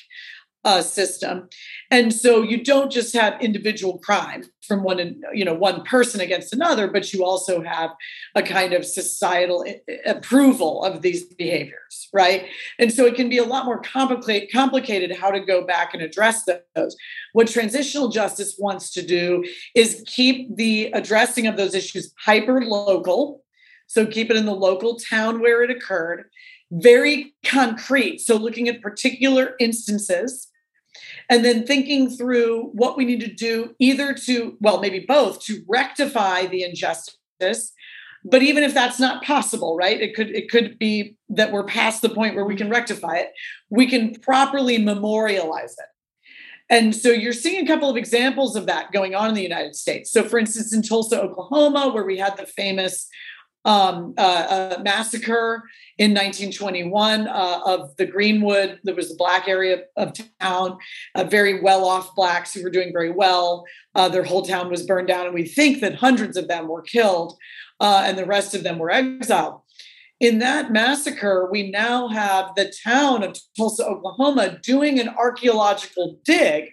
uh, 0.63 0.81
system. 0.81 1.49
And 1.89 2.13
so 2.13 2.41
you 2.43 2.63
don't 2.63 2.91
just 2.91 3.13
have 3.15 3.41
individual 3.41 3.97
crime 3.99 4.45
from 4.67 4.83
one 4.83 5.21
you 5.33 5.43
know 5.43 5.55
one 5.55 5.83
person 5.83 6.21
against 6.21 6.53
another 6.53 6.87
but 6.87 7.11
you 7.11 7.25
also 7.25 7.63
have 7.63 7.89
a 8.35 8.43
kind 8.43 8.73
of 8.73 8.85
societal 8.85 9.65
approval 10.05 10.83
of 10.83 11.01
these 11.01 11.25
behaviors 11.25 12.07
right? 12.13 12.45
And 12.77 12.91
so 12.91 13.05
it 13.05 13.15
can 13.15 13.29
be 13.29 13.37
a 13.37 13.43
lot 13.43 13.65
more 13.65 13.81
complicated 13.81 14.51
complicated 14.51 15.17
how 15.17 15.31
to 15.31 15.39
go 15.39 15.65
back 15.65 15.93
and 15.93 16.03
address 16.03 16.47
those. 16.75 16.95
What 17.33 17.47
transitional 17.47 18.09
justice 18.09 18.55
wants 18.59 18.91
to 18.93 19.01
do 19.01 19.43
is 19.75 20.03
keep 20.05 20.55
the 20.55 20.91
addressing 20.93 21.47
of 21.47 21.57
those 21.57 21.73
issues 21.73 22.13
hyper 22.23 22.61
local 22.61 23.43
so 23.87 24.05
keep 24.05 24.29
it 24.29 24.37
in 24.37 24.45
the 24.45 24.55
local 24.55 24.95
town 24.95 25.41
where 25.41 25.63
it 25.63 25.71
occurred 25.71 26.29
very 26.71 27.33
concrete 27.43 28.19
so 28.19 28.37
looking 28.37 28.69
at 28.69 28.81
particular 28.81 29.55
instances 29.59 30.50
and 31.29 31.43
then 31.43 31.65
thinking 31.65 32.09
through 32.09 32.69
what 32.73 32.97
we 32.97 33.05
need 33.05 33.21
to 33.21 33.33
do 33.33 33.75
either 33.79 34.13
to 34.13 34.57
well 34.59 34.79
maybe 34.79 34.99
both 34.99 35.41
to 35.45 35.63
rectify 35.67 36.45
the 36.45 36.63
injustice. 36.63 37.73
But 38.23 38.43
even 38.43 38.63
if 38.63 38.73
that's 38.73 38.99
not 38.99 39.23
possible 39.23 39.75
right? 39.75 39.99
It 39.99 40.15
could 40.15 40.29
it 40.29 40.49
could 40.49 40.77
be 40.77 41.15
that 41.29 41.51
we're 41.51 41.63
past 41.63 42.01
the 42.01 42.09
point 42.09 42.35
where 42.35 42.45
we 42.45 42.55
can 42.55 42.69
rectify 42.69 43.15
it. 43.15 43.31
We 43.69 43.87
can 43.87 44.15
properly 44.15 44.77
memorialize 44.77 45.73
it. 45.73 45.85
And 46.69 46.95
so 46.95 47.09
you're 47.09 47.33
seeing 47.33 47.65
a 47.65 47.67
couple 47.67 47.89
of 47.89 47.97
examples 47.97 48.55
of 48.55 48.65
that 48.67 48.93
going 48.93 49.13
on 49.13 49.29
in 49.29 49.35
the 49.35 49.41
united 49.41 49.75
states. 49.75 50.11
So 50.11 50.23
for 50.23 50.39
instance 50.39 50.73
in 50.73 50.81
tulsa 50.81 51.21
oklahoma 51.21 51.91
where 51.93 52.05
we 52.05 52.17
had 52.17 52.37
the 52.37 52.45
famous 52.45 53.07
um, 53.65 54.13
uh, 54.17 54.77
massacre 54.83 55.63
in 55.97 56.11
1921 56.11 57.27
uh, 57.27 57.59
of 57.65 57.95
the 57.97 58.05
Greenwood. 58.05 58.79
There 58.83 58.95
was 58.95 59.11
a 59.11 59.15
black 59.15 59.47
area 59.47 59.83
of 59.97 60.13
town, 60.39 60.77
uh, 61.15 61.25
very 61.25 61.61
well 61.61 61.85
off 61.85 62.15
blacks 62.15 62.53
who 62.53 62.63
were 62.63 62.71
doing 62.71 62.91
very 62.91 63.11
well. 63.11 63.65
Uh, 63.93 64.09
their 64.09 64.23
whole 64.23 64.41
town 64.41 64.69
was 64.69 64.85
burned 64.85 65.07
down, 65.07 65.25
and 65.25 65.35
we 65.35 65.45
think 65.45 65.81
that 65.81 65.95
hundreds 65.95 66.37
of 66.37 66.47
them 66.47 66.67
were 66.67 66.81
killed 66.81 67.37
uh, 67.79 68.03
and 68.05 68.17
the 68.17 68.25
rest 68.25 68.55
of 68.55 68.63
them 68.63 68.77
were 68.77 68.91
exiled. 68.91 69.61
In 70.19 70.37
that 70.37 70.71
massacre, 70.71 71.49
we 71.51 71.71
now 71.71 72.07
have 72.07 72.51
the 72.55 72.71
town 72.83 73.23
of 73.23 73.35
Tulsa, 73.57 73.83
Oklahoma, 73.85 74.59
doing 74.61 74.99
an 74.99 75.09
archaeological 75.09 76.19
dig 76.23 76.65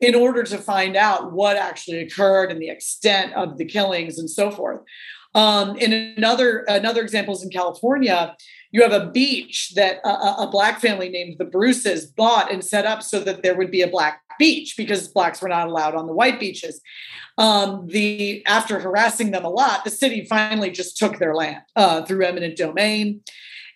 in 0.00 0.14
order 0.14 0.44
to 0.44 0.58
find 0.58 0.96
out 0.96 1.32
what 1.32 1.56
actually 1.56 1.98
occurred 1.98 2.52
and 2.52 2.62
the 2.62 2.68
extent 2.68 3.32
of 3.34 3.58
the 3.58 3.64
killings 3.64 4.18
and 4.18 4.30
so 4.30 4.50
forth. 4.50 4.80
Um, 5.34 5.76
in 5.76 5.92
another 5.92 6.60
another 6.68 7.02
example 7.02 7.34
is 7.34 7.42
in 7.42 7.50
California, 7.50 8.36
you 8.70 8.82
have 8.82 8.92
a 8.92 9.10
beach 9.10 9.72
that 9.74 9.98
a, 10.04 10.42
a, 10.42 10.48
black 10.50 10.80
family 10.80 11.08
named 11.08 11.36
the 11.38 11.44
Bruces 11.44 12.06
bought 12.06 12.52
and 12.52 12.64
set 12.64 12.86
up 12.86 13.02
so 13.02 13.20
that 13.20 13.42
there 13.42 13.56
would 13.56 13.70
be 13.70 13.82
a 13.82 13.88
black 13.88 14.20
beach 14.38 14.76
because 14.76 15.08
blacks 15.08 15.40
were 15.40 15.48
not 15.48 15.68
allowed 15.68 15.94
on 15.94 16.06
the 16.06 16.12
white 16.12 16.38
beaches. 16.38 16.80
Um, 17.36 17.86
the 17.88 18.44
after 18.46 18.78
harassing 18.78 19.32
them 19.32 19.44
a 19.44 19.48
lot, 19.48 19.84
the 19.84 19.90
city 19.90 20.24
finally 20.24 20.70
just 20.70 20.96
took 20.96 21.18
their 21.18 21.34
land 21.34 21.62
uh, 21.74 22.02
through 22.04 22.24
eminent 22.24 22.56
domain. 22.56 23.20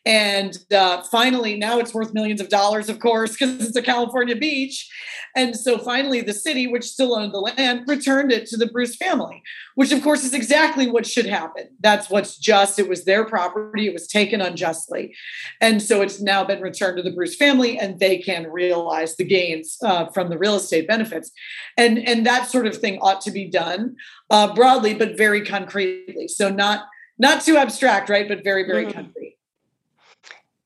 And 0.09 0.57
uh, 0.73 1.03
finally, 1.03 1.59
now 1.59 1.79
it's 1.79 1.93
worth 1.93 2.15
millions 2.15 2.41
of 2.41 2.49
dollars, 2.49 2.89
of 2.89 2.99
course, 2.99 3.33
because 3.33 3.63
it's 3.67 3.77
a 3.77 3.83
California 3.83 4.35
beach. 4.35 4.89
And 5.37 5.55
so 5.55 5.77
finally, 5.77 6.23
the 6.23 6.33
city, 6.33 6.67
which 6.67 6.85
still 6.85 7.15
owned 7.15 7.35
the 7.35 7.41
land, 7.41 7.85
returned 7.87 8.33
it 8.33 8.47
to 8.47 8.57
the 8.57 8.69
Bruce 8.69 8.97
family, 8.97 9.43
which 9.75 9.93
of 9.93 10.03
course 10.03 10.25
is 10.25 10.33
exactly 10.33 10.91
what 10.91 11.07
should 11.07 11.27
happen. 11.27 11.65
That's 11.81 12.09
what's 12.09 12.39
just. 12.39 12.79
It 12.79 12.89
was 12.89 13.05
their 13.05 13.27
property, 13.27 13.87
it 13.87 13.93
was 13.93 14.09
taken 14.09 14.41
unjustly. 14.41 15.15
And 15.61 15.83
so 15.83 16.01
it's 16.01 16.23
now 16.23 16.43
been 16.43 16.63
returned 16.63 16.97
to 16.97 17.03
the 17.03 17.13
Bruce 17.13 17.37
family, 17.37 17.79
and 17.79 18.01
they 18.01 18.17
can 18.17 18.51
realize 18.51 19.15
the 19.15 19.27
gains 19.27 19.77
uh, 19.85 20.07
from 20.07 20.31
the 20.31 20.39
real 20.39 20.55
estate 20.55 20.89
benefits. 20.89 21.31
And, 21.77 21.99
and 21.99 22.25
that 22.25 22.49
sort 22.49 22.67
of 22.67 22.79
thing 22.79 22.99
ought 23.03 23.21
to 23.21 23.31
be 23.31 23.47
done 23.47 23.97
uh, 24.31 24.55
broadly, 24.55 24.95
but 24.95 25.19
very 25.19 25.45
concretely. 25.45 26.29
So 26.29 26.49
not 26.49 26.87
not 27.19 27.43
too 27.43 27.59
abstract, 27.59 28.09
right? 28.09 28.27
But 28.27 28.43
very, 28.43 28.65
very 28.65 28.87
mm-hmm. 28.87 28.93
concrete. 28.93 29.38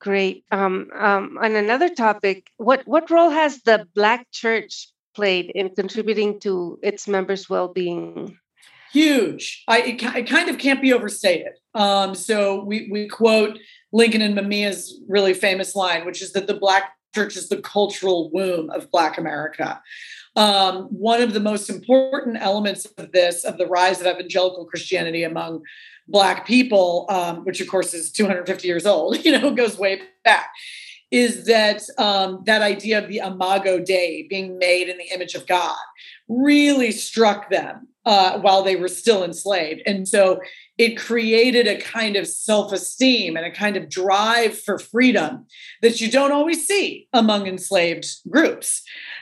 Great. 0.03 0.43
Um, 0.51 0.89
um, 0.93 1.37
on 1.41 1.55
another 1.55 1.87
topic, 1.87 2.51
what 2.57 2.85
what 2.85 3.09
role 3.09 3.29
has 3.29 3.61
the 3.61 3.87
Black 3.95 4.29
Church 4.31 4.89
played 5.15 5.49
in 5.55 5.69
contributing 5.69 6.41
to 6.41 6.77
its 6.83 7.07
members' 7.07 7.49
well-being? 7.49 8.37
Huge. 8.91 9.63
I 9.69 9.79
it, 9.79 10.03
it 10.03 10.27
kind 10.27 10.49
of 10.49 10.57
can't 10.57 10.81
be 10.81 10.91
overstated. 10.91 11.53
Um, 11.73 12.15
so 12.15 12.65
we 12.65 12.89
we 12.91 13.07
quote 13.07 13.57
Lincoln 13.93 14.21
and 14.21 14.37
Mamiya's 14.37 14.99
really 15.07 15.33
famous 15.33 15.73
line, 15.73 16.05
which 16.05 16.21
is 16.21 16.33
that 16.33 16.47
the 16.47 16.59
Black 16.59 16.91
Church 17.15 17.37
is 17.37 17.47
the 17.47 17.61
cultural 17.61 18.29
womb 18.33 18.71
of 18.71 18.91
Black 18.91 19.17
America. 19.17 19.81
Um, 20.35 20.87
one 20.89 21.21
of 21.21 21.33
the 21.33 21.39
most 21.39 21.69
important 21.69 22.37
elements 22.41 22.85
of 22.97 23.13
this, 23.13 23.45
of 23.45 23.57
the 23.57 23.67
rise 23.67 24.01
of 24.01 24.07
evangelical 24.07 24.65
Christianity 24.65 25.23
among 25.23 25.61
black 26.07 26.45
people, 26.45 27.05
um, 27.09 27.37
which 27.45 27.61
of 27.61 27.67
course 27.67 27.93
is 27.93 28.11
250 28.11 28.67
years 28.67 28.85
old, 28.85 29.23
you 29.25 29.31
know, 29.31 29.51
goes 29.51 29.77
way 29.77 30.01
back, 30.23 30.49
is 31.11 31.45
that 31.45 31.83
um, 31.97 32.41
that 32.45 32.61
idea 32.61 33.01
of 33.01 33.07
the 33.07 33.19
imago 33.19 33.79
Dei 33.79 34.25
being 34.29 34.57
made 34.57 34.89
in 34.89 34.97
the 34.97 35.13
image 35.13 35.35
of 35.35 35.47
God 35.47 35.77
really 36.27 36.91
struck 36.91 37.49
them 37.49 37.87
uh, 38.05 38.39
while 38.39 38.63
they 38.63 38.75
were 38.75 38.87
still 38.87 39.23
enslaved, 39.23 39.81
and 39.85 40.07
so 40.07 40.39
it 40.77 40.97
created 40.97 41.67
a 41.67 41.79
kind 41.79 42.15
of 42.15 42.27
self-esteem 42.27 43.37
and 43.37 43.45
a 43.45 43.51
kind 43.51 43.77
of 43.77 43.89
drive 43.89 44.57
for 44.57 44.79
freedom 44.79 45.45
that 45.83 46.01
you 46.01 46.09
don't 46.09 46.31
always 46.31 46.65
see 46.65 47.07
among 47.13 47.45
enslaved 47.45 48.07
groups. 48.27 48.81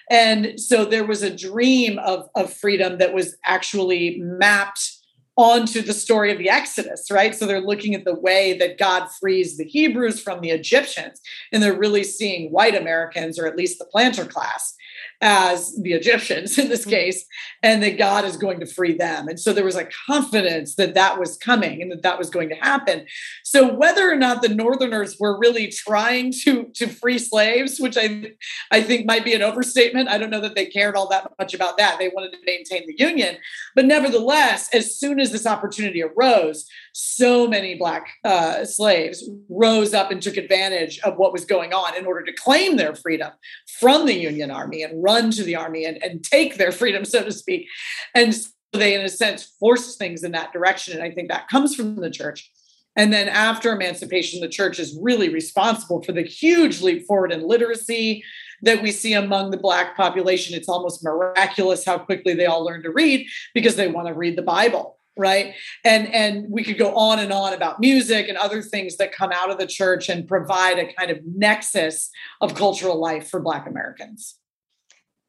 And 0.10 0.60
so 0.60 0.86
there 0.86 1.06
was 1.06 1.24
a 1.24 1.36
dream 1.36 2.00
of, 2.00 2.30
of 2.36 2.54
freedom 2.54 3.00
that 3.00 3.14
was 3.14 3.36
actually 3.44 4.18
mapped 4.22 5.01
onto 5.38 5.82
the 5.82 5.94
story 5.94 6.32
of 6.32 6.38
the 6.38 6.50
Exodus, 6.50 7.10
right? 7.10 7.34
So 7.34 7.46
they're 7.46 7.62
looking 7.62 7.96
at 7.96 8.06
the 8.06 8.16
way 8.16 8.58
that 8.58 8.78
God 8.78 9.08
frees 9.20 9.58
the 9.58 9.66
Hebrews 9.66 10.22
from 10.22 10.42
the 10.42 10.50
Egyptians, 10.50 11.22
and 11.52 11.64
they're 11.64 11.78
really 11.78 12.04
seeing 12.04 12.52
white 12.52 12.76
Americans, 12.76 13.40
or 13.40 13.48
at 13.48 13.56
least 13.56 13.80
the 13.80 13.86
planter 13.86 14.26
class, 14.26 14.76
as 15.22 15.76
the 15.76 15.94
Egyptians 15.94 16.58
in 16.58 16.70
this 16.70 16.82
mm-hmm. 16.82 16.92
case, 16.92 17.26
and 17.62 17.84
that 17.84 17.98
God 17.98 18.26
is 18.26 18.38
going 18.38 18.60
to 18.60 18.66
free 18.66 18.94
them. 18.94 19.28
And 19.28 19.40
so 19.40 19.54
there 19.54 19.66
was 19.66 19.76
a 19.76 19.88
confidence 20.08 20.76
that 20.76 20.96
that 20.96 21.20
was 21.20 21.38
coming 21.38 21.82
and 21.82 21.92
that 21.92 22.02
that 22.02 22.18
was 22.18 22.30
going 22.30 22.50
to 22.50 22.56
happen. 22.56 23.06
So 23.44 23.74
whether 23.74 24.10
or 24.10 24.16
not 24.16 24.42
the 24.42 24.50
Northerners 24.50 25.18
were 25.20 25.38
really 25.38 25.68
trying 25.68 26.34
to 26.44 26.72
to 26.76 26.88
free 26.88 27.20
slaves, 27.20 27.80
which 27.80 27.98
I 27.98 28.34
I 28.72 28.82
think 28.82 29.06
might 29.06 29.26
be 29.26 29.34
an 29.34 29.42
overstatement. 29.42 30.10
I 30.10 30.18
don't 30.18 30.30
know 30.30 30.42
that 30.42 30.56
they 30.56 30.66
cared 30.66 30.96
all 30.96 31.10
that 31.10 31.32
much 31.40 31.54
about 31.54 31.78
that. 31.78 32.00
They 32.00 32.10
wanted 32.10 32.32
to 32.32 32.40
maintain 32.46 32.88
the 32.88 32.96
Union, 32.98 33.38
but 33.76 33.86
nevertheless, 33.86 34.70
as 34.74 34.98
soon 34.98 35.20
as 35.20 35.32
this 35.32 35.46
opportunity 35.46 36.04
arose, 36.04 36.68
so 36.94 37.48
many 37.48 37.76
black 37.76 38.08
uh, 38.24 38.66
slaves 38.66 39.30
rose 39.50 39.94
up 39.94 40.12
and 40.12 40.22
took 40.22 40.38
advantage 40.38 41.00
of 41.00 41.18
what 41.18 41.34
was 41.34 41.46
going 41.46 41.74
on 41.74 41.96
in 41.96 42.06
order 42.06 42.24
to 42.24 42.34
claim 42.34 42.78
their 42.78 42.96
freedom 42.96 43.32
from 43.80 44.06
the 44.06 44.14
Union 44.14 44.52
Army 44.52 44.84
and 44.84 45.02
run 45.02 45.32
to 45.32 45.44
the 45.44 45.56
army 45.56 45.86
and, 45.86 46.02
and 46.04 46.24
take 46.24 46.58
their 46.58 46.72
freedom, 46.82 47.06
so 47.06 47.24
to 47.24 47.32
speak. 47.32 47.68
And 48.14 48.34
so 48.34 48.50
they, 48.74 48.94
in 48.94 49.02
a 49.02 49.10
sense, 49.10 49.56
forced 49.60 49.98
things 49.98 50.24
in 50.24 50.32
that 50.32 50.54
direction. 50.54 50.94
And 50.94 51.04
I 51.04 51.12
think 51.12 51.30
that 51.30 51.48
comes 51.48 51.76
from 51.76 51.96
the 51.96 52.10
church. 52.10 52.52
And 52.96 53.14
then 53.14 53.30
after 53.30 53.72
emancipation, 53.72 54.42
the 54.42 54.50
church 54.50 54.78
is 54.78 54.98
really 55.02 55.30
responsible 55.30 56.04
for 56.04 56.12
the 56.12 56.24
huge 56.24 56.82
leap 56.82 57.06
forward 57.08 57.32
in 57.32 57.48
literacy 57.48 58.24
that 58.64 58.82
we 58.82 58.92
see 58.92 59.14
among 59.14 59.52
the 59.52 59.58
Black 59.58 59.96
population. 59.96 60.56
It's 60.56 60.70
almost 60.70 61.04
miraculous 61.04 61.86
how 61.86 62.00
quickly 62.00 62.34
they 62.34 62.46
all 62.46 62.66
learn 62.66 62.84
to 62.84 62.92
read 62.92 63.26
because 63.54 63.76
they 63.76 63.88
want 63.88 64.08
to 64.08 64.14
read 64.14 64.38
the 64.38 64.42
Bible 64.42 64.98
right 65.22 65.54
and 65.86 66.14
and 66.14 66.46
we 66.50 66.64
could 66.64 66.78
go 66.78 66.94
on 66.96 67.20
and 67.20 67.32
on 67.32 67.54
about 67.54 67.80
music 67.80 68.28
and 68.28 68.38
other 68.38 68.62
things 68.62 68.98
that 68.98 69.12
come 69.12 69.32
out 69.32 69.50
of 69.52 69.58
the 69.58 69.68
church 69.68 70.10
and 70.10 70.28
provide 70.28 70.80
a 70.80 70.92
kind 70.94 71.12
of 71.12 71.20
nexus 71.26 72.10
of 72.42 72.56
cultural 72.56 73.00
life 73.00 73.30
for 73.30 73.40
black 73.40 73.68
americans 73.68 74.36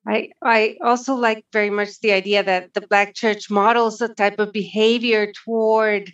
I, 0.04 0.30
I 0.42 0.78
also 0.82 1.14
like 1.14 1.44
very 1.52 1.70
much 1.70 2.00
the 2.00 2.12
idea 2.12 2.42
that 2.42 2.74
the 2.74 2.80
Black 2.80 3.14
church 3.14 3.48
models 3.48 4.00
a 4.00 4.08
type 4.08 4.40
of 4.40 4.52
behavior 4.52 5.32
toward 5.32 6.12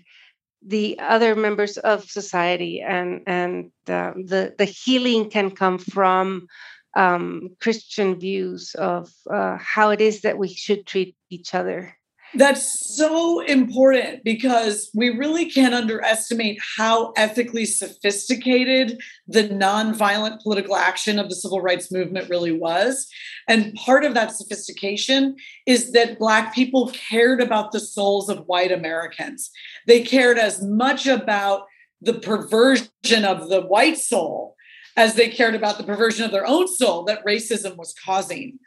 the 0.60 0.98
other 0.98 1.34
members 1.34 1.78
of 1.78 2.04
society, 2.04 2.80
and 2.80 3.22
and 3.26 3.70
uh, 3.88 4.12
the 4.14 4.54
the 4.58 4.64
healing 4.64 5.30
can 5.30 5.50
come 5.52 5.78
from 5.78 6.48
um, 6.96 7.50
Christian 7.60 8.18
views 8.18 8.74
of 8.74 9.10
uh, 9.30 9.56
how 9.56 9.90
it 9.90 10.00
is 10.00 10.22
that 10.22 10.38
we 10.38 10.48
should 10.48 10.86
treat 10.86 11.16
each 11.30 11.54
other. 11.54 11.96
That's 12.34 12.94
so 12.96 13.40
important 13.40 14.22
because 14.22 14.90
we 14.94 15.08
really 15.10 15.50
can't 15.50 15.74
underestimate 15.74 16.58
how 16.76 17.12
ethically 17.16 17.64
sophisticated 17.64 19.00
the 19.26 19.48
nonviolent 19.48 20.42
political 20.42 20.76
action 20.76 21.18
of 21.18 21.30
the 21.30 21.34
civil 21.34 21.62
rights 21.62 21.90
movement 21.90 22.28
really 22.28 22.52
was. 22.52 23.08
And 23.48 23.74
part 23.74 24.04
of 24.04 24.12
that 24.12 24.32
sophistication 24.32 25.36
is 25.66 25.92
that 25.92 26.18
Black 26.18 26.54
people 26.54 26.92
cared 26.92 27.40
about 27.40 27.72
the 27.72 27.80
souls 27.80 28.28
of 28.28 28.46
white 28.46 28.72
Americans. 28.72 29.50
They 29.86 30.02
cared 30.02 30.38
as 30.38 30.62
much 30.62 31.06
about 31.06 31.62
the 32.02 32.14
perversion 32.14 33.24
of 33.24 33.48
the 33.48 33.62
white 33.62 33.96
soul 33.96 34.54
as 34.96 35.14
they 35.14 35.28
cared 35.28 35.54
about 35.54 35.78
the 35.78 35.84
perversion 35.84 36.24
of 36.24 36.32
their 36.32 36.46
own 36.46 36.68
soul 36.68 37.04
that 37.04 37.24
racism 37.24 37.76
was 37.76 37.94
causing. 38.04 38.58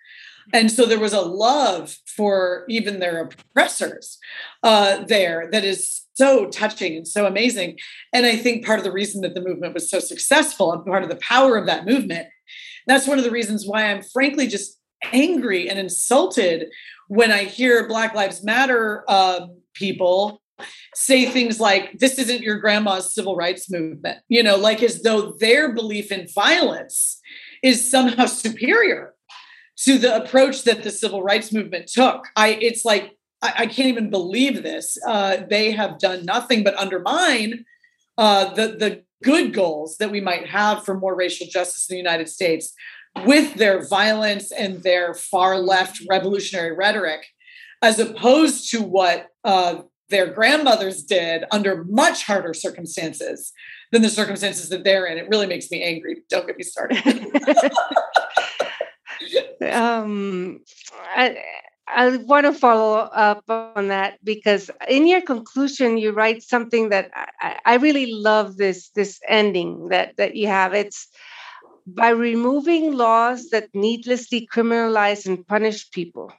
And 0.53 0.71
so 0.71 0.85
there 0.85 0.99
was 0.99 1.13
a 1.13 1.21
love 1.21 1.95
for 2.05 2.65
even 2.67 2.99
their 2.99 3.21
oppressors 3.21 4.17
uh, 4.63 5.03
there 5.05 5.49
that 5.51 5.63
is 5.63 6.01
so 6.13 6.47
touching 6.47 6.95
and 6.95 7.07
so 7.07 7.25
amazing. 7.25 7.79
And 8.13 8.25
I 8.25 8.35
think 8.35 8.65
part 8.65 8.79
of 8.79 8.85
the 8.85 8.91
reason 8.91 9.21
that 9.21 9.33
the 9.33 9.41
movement 9.41 9.73
was 9.73 9.89
so 9.89 9.99
successful 9.99 10.71
and 10.71 10.85
part 10.85 11.03
of 11.03 11.09
the 11.09 11.15
power 11.17 11.57
of 11.57 11.65
that 11.65 11.85
movement, 11.85 12.27
that's 12.87 13.07
one 13.07 13.17
of 13.17 13.23
the 13.23 13.31
reasons 13.31 13.65
why 13.65 13.85
I'm 13.85 14.03
frankly 14.03 14.47
just 14.47 14.79
angry 15.13 15.69
and 15.69 15.79
insulted 15.79 16.67
when 17.07 17.31
I 17.31 17.43
hear 17.43 17.87
Black 17.87 18.13
Lives 18.13 18.43
Matter 18.43 19.03
uh, 19.07 19.47
people 19.73 20.41
say 20.93 21.25
things 21.25 21.59
like, 21.59 21.97
this 21.99 22.19
isn't 22.19 22.41
your 22.41 22.57
grandma's 22.57 23.13
civil 23.13 23.35
rights 23.35 23.71
movement, 23.71 24.19
you 24.29 24.43
know, 24.43 24.57
like 24.57 24.83
as 24.83 25.01
though 25.01 25.33
their 25.39 25.73
belief 25.73 26.11
in 26.11 26.27
violence 26.33 27.19
is 27.63 27.89
somehow 27.89 28.25
superior 28.25 29.13
to 29.83 29.97
the 29.97 30.15
approach 30.15 30.63
that 30.63 30.83
the 30.83 30.91
civil 30.91 31.23
rights 31.23 31.51
movement 31.51 31.87
took. 31.87 32.27
I 32.35 32.49
it's 32.61 32.85
like 32.85 33.17
I, 33.41 33.53
I 33.59 33.65
can't 33.65 33.87
even 33.87 34.09
believe 34.09 34.63
this. 34.63 34.97
Uh, 35.07 35.37
they 35.49 35.71
have 35.71 35.99
done 35.99 36.25
nothing 36.25 36.63
but 36.63 36.75
undermine 36.75 37.65
uh, 38.17 38.53
the 38.53 38.67
the 38.67 39.03
good 39.23 39.53
goals 39.53 39.97
that 39.97 40.11
we 40.11 40.21
might 40.21 40.47
have 40.47 40.83
for 40.83 40.97
more 40.97 41.15
racial 41.15 41.47
justice 41.47 41.89
in 41.89 41.93
the 41.93 41.99
United 41.99 42.27
States 42.27 42.73
with 43.25 43.55
their 43.55 43.85
violence 43.85 44.51
and 44.51 44.83
their 44.83 45.13
far 45.13 45.59
left 45.59 46.01
revolutionary 46.09 46.75
rhetoric, 46.75 47.25
as 47.81 47.99
opposed 47.99 48.71
to 48.71 48.81
what 48.81 49.27
uh, 49.43 49.81
their 50.09 50.27
grandmothers 50.27 51.03
did 51.03 51.43
under 51.51 51.83
much 51.85 52.25
harder 52.25 52.53
circumstances 52.53 53.51
than 53.91 54.01
the 54.01 54.09
circumstances 54.09 54.69
that 54.69 54.83
they're 54.83 55.05
in. 55.05 55.17
It 55.17 55.27
really 55.29 55.47
makes 55.47 55.69
me 55.69 55.83
angry. 55.83 56.23
Don't 56.29 56.47
get 56.47 56.57
me 56.57 56.63
started. 56.63 56.97
um, 59.61 60.61
I, 61.15 61.37
I 61.87 62.17
want 62.17 62.45
to 62.45 62.53
follow 62.53 62.93
up 62.95 63.43
on 63.49 63.89
that 63.89 64.23
because 64.23 64.71
in 64.87 65.07
your 65.07 65.21
conclusion 65.21 65.97
you 65.97 66.11
write 66.11 66.43
something 66.43 66.89
that 66.89 67.11
I, 67.41 67.59
I 67.65 67.75
really 67.75 68.11
love 68.11 68.57
this 68.57 68.89
this 68.89 69.19
ending 69.27 69.89
that 69.89 70.15
that 70.17 70.35
you 70.35 70.47
have. 70.47 70.73
It's 70.73 71.07
by 71.85 72.09
removing 72.09 72.93
laws 72.93 73.49
that 73.49 73.69
needlessly 73.73 74.47
criminalize 74.53 75.25
and 75.25 75.45
punish 75.45 75.89
people 75.91 76.31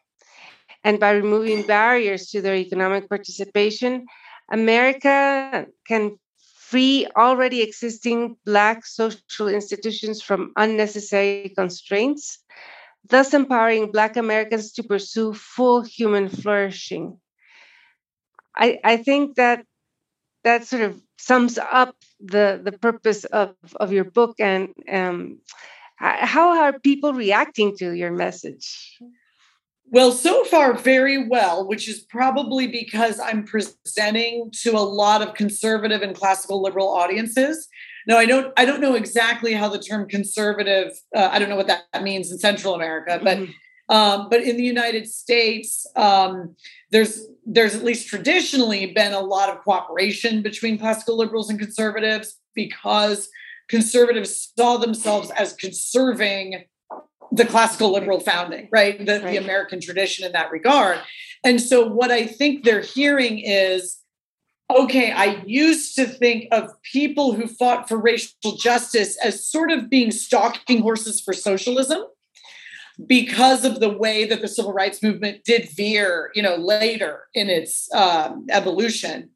and 0.85 0.99
by 0.99 1.13
removing 1.13 1.63
barriers 1.63 2.31
to 2.31 2.43
their 2.43 2.57
economic 2.57 3.09
participation, 3.09 4.07
America 4.51 5.67
can 5.87 6.19
free 6.57 7.07
already 7.17 7.63
existing 7.63 8.37
Black 8.45 8.85
social 8.87 9.49
institutions 9.49 10.23
from 10.23 10.53
unnecessary 10.57 11.53
constraints, 11.57 12.39
thus 13.09 13.35
empowering 13.35 13.93
Black 13.93 14.17
Americans 14.17 14.73
to 14.73 14.83
pursue 14.83 15.33
full 15.33 15.83
human 15.83 16.29
flourishing. 16.29 17.19
I, 18.57 18.79
I 18.85 18.97
think 18.97 19.37
that 19.37 19.65
that 20.45 20.65
sort 20.67 20.83
of 20.83 21.01
sums 21.19 21.59
up 21.59 21.97
the, 22.21 22.61
the 22.63 22.73
purpose 22.73 23.25
of, 23.25 23.55
of 23.77 23.93
your 23.93 24.05
book 24.05 24.37
and 24.41 24.71
um, 24.91 25.41
how 25.97 26.59
are 26.59 26.79
people 26.81 27.13
reacting 27.13 27.77
to 27.77 27.93
your 27.93 28.11
message? 28.11 28.99
Well, 29.93 30.11
so 30.11 30.43
far, 30.45 30.73
very 30.73 31.29
well, 31.29 31.69
which 31.69 31.89
is 31.89 32.01
probably 32.01 32.67
because 32.67 33.21
I'm 33.21 33.45
presenting 33.45 34.51
to 34.63 34.71
a 34.73 34.81
lot 34.81 35.23
of 35.23 35.35
conservative 35.35 36.03
and 36.03 36.17
classical 36.17 36.63
liberal 36.63 36.89
audiences. 36.89 37.69
Now, 38.07 38.19
I 38.19 38.27
don't, 38.27 38.53
I 38.57 38.65
don't 38.65 38.81
know 38.81 38.95
exactly 38.95 39.53
how 39.53 39.69
the 39.69 39.79
term 39.79 40.09
conservative. 40.09 40.93
Uh, 41.15 41.29
I 41.31 41.39
don't 41.39 41.49
know 41.49 41.57
what 41.57 41.69
that 41.69 42.03
means 42.03 42.31
in 42.33 42.39
Central 42.39 42.75
America, 42.75 43.21
but, 43.23 43.39
mm-hmm. 43.39 43.95
um, 43.95 44.29
but 44.29 44.43
in 44.43 44.57
the 44.57 44.65
United 44.65 45.07
States, 45.09 45.87
um, 45.97 46.57
there's, 46.91 47.27
there's 47.47 47.75
at 47.75 47.85
least 47.85 48.09
traditionally 48.09 48.87
been 48.87 49.13
a 49.13 49.21
lot 49.21 49.49
of 49.49 49.63
cooperation 49.63 50.43
between 50.43 50.79
classical 50.79 51.17
liberals 51.17 51.51
and 51.51 51.59
conservatives 51.59 52.39
because 52.55 53.29
conservatives 53.69 54.53
saw 54.57 54.77
themselves 54.77 55.31
as 55.31 55.55
conserving 55.55 56.65
the 57.33 57.47
classical 57.47 57.93
liberal 57.93 58.21
founding, 58.21 58.69
right? 58.71 58.99
The, 58.99 59.21
right? 59.21 59.23
the 59.23 59.37
American 59.39 59.81
tradition 59.81 60.27
in 60.27 60.33
that 60.33 60.51
regard. 60.51 60.99
And 61.45 61.61
so 61.61 61.87
what 61.89 62.11
I 62.11 62.27
think 62.27 62.65
they're 62.65 62.83
hearing 62.83 63.39
is 63.39 64.02
okay, 64.77 65.13
I 65.13 65.43
used 65.47 65.95
to 65.97 66.07
think 66.07 66.49
of 66.53 66.71
people 66.83 67.33
who 67.33 67.47
fought 67.47 67.89
for 67.89 67.97
racial 67.97 68.57
justice 68.57 69.17
as 69.23 69.47
sort 69.47 69.71
of 69.71 69.91
being 69.91 70.11
stalking 70.11 70.81
horses 70.83 71.21
for 71.21 71.33
socialism 71.33 72.05
because 73.07 73.65
of 73.65 73.81
the 73.81 73.89
way 73.89 74.25
that 74.25 74.41
the 74.41 74.49
civil 74.49 74.73
rights 74.73 75.03
movement 75.03 75.45
did 75.45 75.69
veer, 75.71 76.31
you 76.35 76.43
know, 76.43 76.57
later 76.57 77.25
in 77.35 77.49
its 77.49 77.93
um, 77.95 78.47
evolution. 78.51 79.31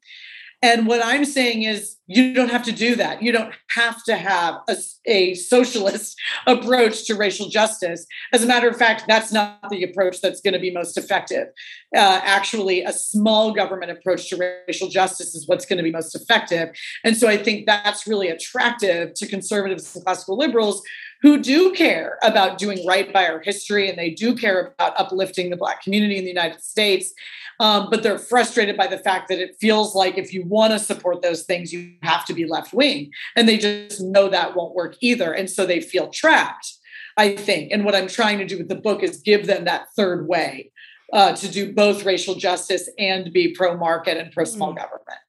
And 0.61 0.87
what 0.87 1.05
I'm 1.05 1.25
saying 1.25 1.63
is, 1.63 1.97
you 2.07 2.33
don't 2.33 2.49
have 2.49 2.63
to 2.63 2.71
do 2.71 2.95
that. 2.95 3.21
You 3.21 3.33
don't 3.33 3.53
have 3.75 4.01
to 4.05 4.15
have 4.15 4.59
a, 4.69 4.77
a, 5.05 5.33
socialist 5.35 6.17
approach 6.47 7.05
to 7.05 7.15
racial 7.15 7.49
justice. 7.49 8.07
As 8.33 8.43
a 8.43 8.47
matter 8.47 8.69
of 8.69 8.77
fact, 8.77 9.03
that's 9.07 9.33
not 9.33 9.59
the 9.69 9.83
approach 9.83 10.21
that's 10.21 10.39
going 10.39 10.53
to 10.53 10.59
be 10.59 10.71
most 10.71 10.97
effective. 10.97 11.47
Uh, 11.95 12.21
actually, 12.23 12.81
a 12.81 12.93
small 12.93 13.53
government 13.53 13.91
approach 13.91 14.29
to 14.29 14.55
racial 14.67 14.87
justice 14.87 15.35
is 15.35 15.47
what's 15.47 15.65
going 15.65 15.77
to 15.77 15.83
be 15.83 15.91
most 15.91 16.15
effective. 16.15 16.69
And 17.03 17.17
so 17.17 17.27
I 17.27 17.37
think 17.37 17.65
that's 17.65 18.07
really 18.07 18.29
attractive 18.29 19.13
to 19.15 19.27
conservatives 19.27 19.93
and 19.93 20.05
classical 20.05 20.37
liberals 20.37 20.81
who 21.21 21.41
do 21.41 21.73
care 21.73 22.17
about 22.23 22.57
doing 22.57 22.85
right 22.85 23.11
by 23.11 23.27
our 23.27 23.39
history 23.39 23.89
and 23.89 23.97
they 23.97 24.09
do 24.09 24.35
care 24.35 24.73
about 24.79 24.99
uplifting 24.99 25.49
the 25.49 25.57
Black 25.57 25.81
community 25.81 26.17
in 26.17 26.23
the 26.23 26.29
United 26.29 26.63
States. 26.63 27.13
Um, 27.59 27.87
but 27.89 28.03
they're 28.03 28.19
frustrated 28.19 28.77
by 28.77 28.85
the 28.85 28.99
fact 28.99 29.29
that 29.29 29.39
it 29.39 29.55
feels 29.59 29.95
like 29.95 30.17
if 30.17 30.31
you 30.31 30.45
want 30.45 30.73
to 30.73 30.79
support 30.79 31.23
those 31.23 31.43
things, 31.43 31.73
you 31.73 31.95
have 32.03 32.23
to 32.25 32.33
be 32.33 32.45
left 32.45 32.73
wing. 32.73 33.11
And 33.35 33.49
they 33.49 33.57
just 33.57 33.99
know 33.99 34.29
that 34.29 34.55
won't 34.55 34.75
work 34.75 34.95
either. 35.01 35.33
And 35.33 35.49
so 35.49 35.65
they 35.65 35.81
feel 35.81 36.09
trapped, 36.09 36.71
I 37.17 37.35
think. 37.35 37.71
And 37.71 37.83
what 37.83 37.95
I'm 37.95 38.07
trying 38.07 38.37
to 38.37 38.45
do 38.45 38.59
with 38.59 38.69
the 38.69 38.75
book 38.75 39.01
is 39.01 39.17
give 39.21 39.47
them 39.47 39.65
that 39.65 39.87
third 39.95 40.27
way 40.27 40.71
uh, 41.13 41.35
to 41.35 41.49
do 41.49 41.73
both 41.73 42.05
racial 42.05 42.35
justice 42.35 42.89
and 42.99 43.33
be 43.33 43.53
pro 43.53 43.75
market 43.75 44.17
and 44.17 44.31
pro 44.31 44.43
small 44.43 44.73
mm. 44.73 44.77
government. 44.77 45.19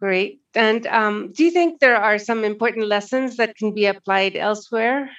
Great. 0.00 0.41
And 0.54 0.86
um, 0.86 1.32
do 1.32 1.44
you 1.44 1.50
think 1.50 1.80
there 1.80 1.96
are 1.96 2.18
some 2.18 2.44
important 2.44 2.86
lessons 2.86 3.36
that 3.36 3.56
can 3.56 3.74
be 3.74 3.86
applied 3.86 4.36
elsewhere 4.36 5.10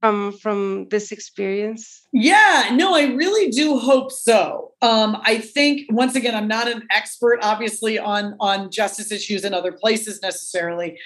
from 0.00 0.32
from 0.38 0.88
this 0.88 1.12
experience? 1.12 2.06
Yeah, 2.12 2.70
no, 2.72 2.94
I 2.94 3.14
really 3.14 3.50
do 3.50 3.78
hope 3.78 4.12
so. 4.12 4.72
Um, 4.82 5.20
I 5.24 5.38
think 5.38 5.86
once 5.90 6.14
again, 6.14 6.34
I'm 6.34 6.48
not 6.48 6.68
an 6.68 6.82
expert, 6.92 7.38
obviously, 7.42 7.98
on 7.98 8.36
on 8.40 8.70
justice 8.70 9.10
issues 9.12 9.44
in 9.44 9.54
other 9.54 9.72
places 9.72 10.20
necessarily, 10.22 10.98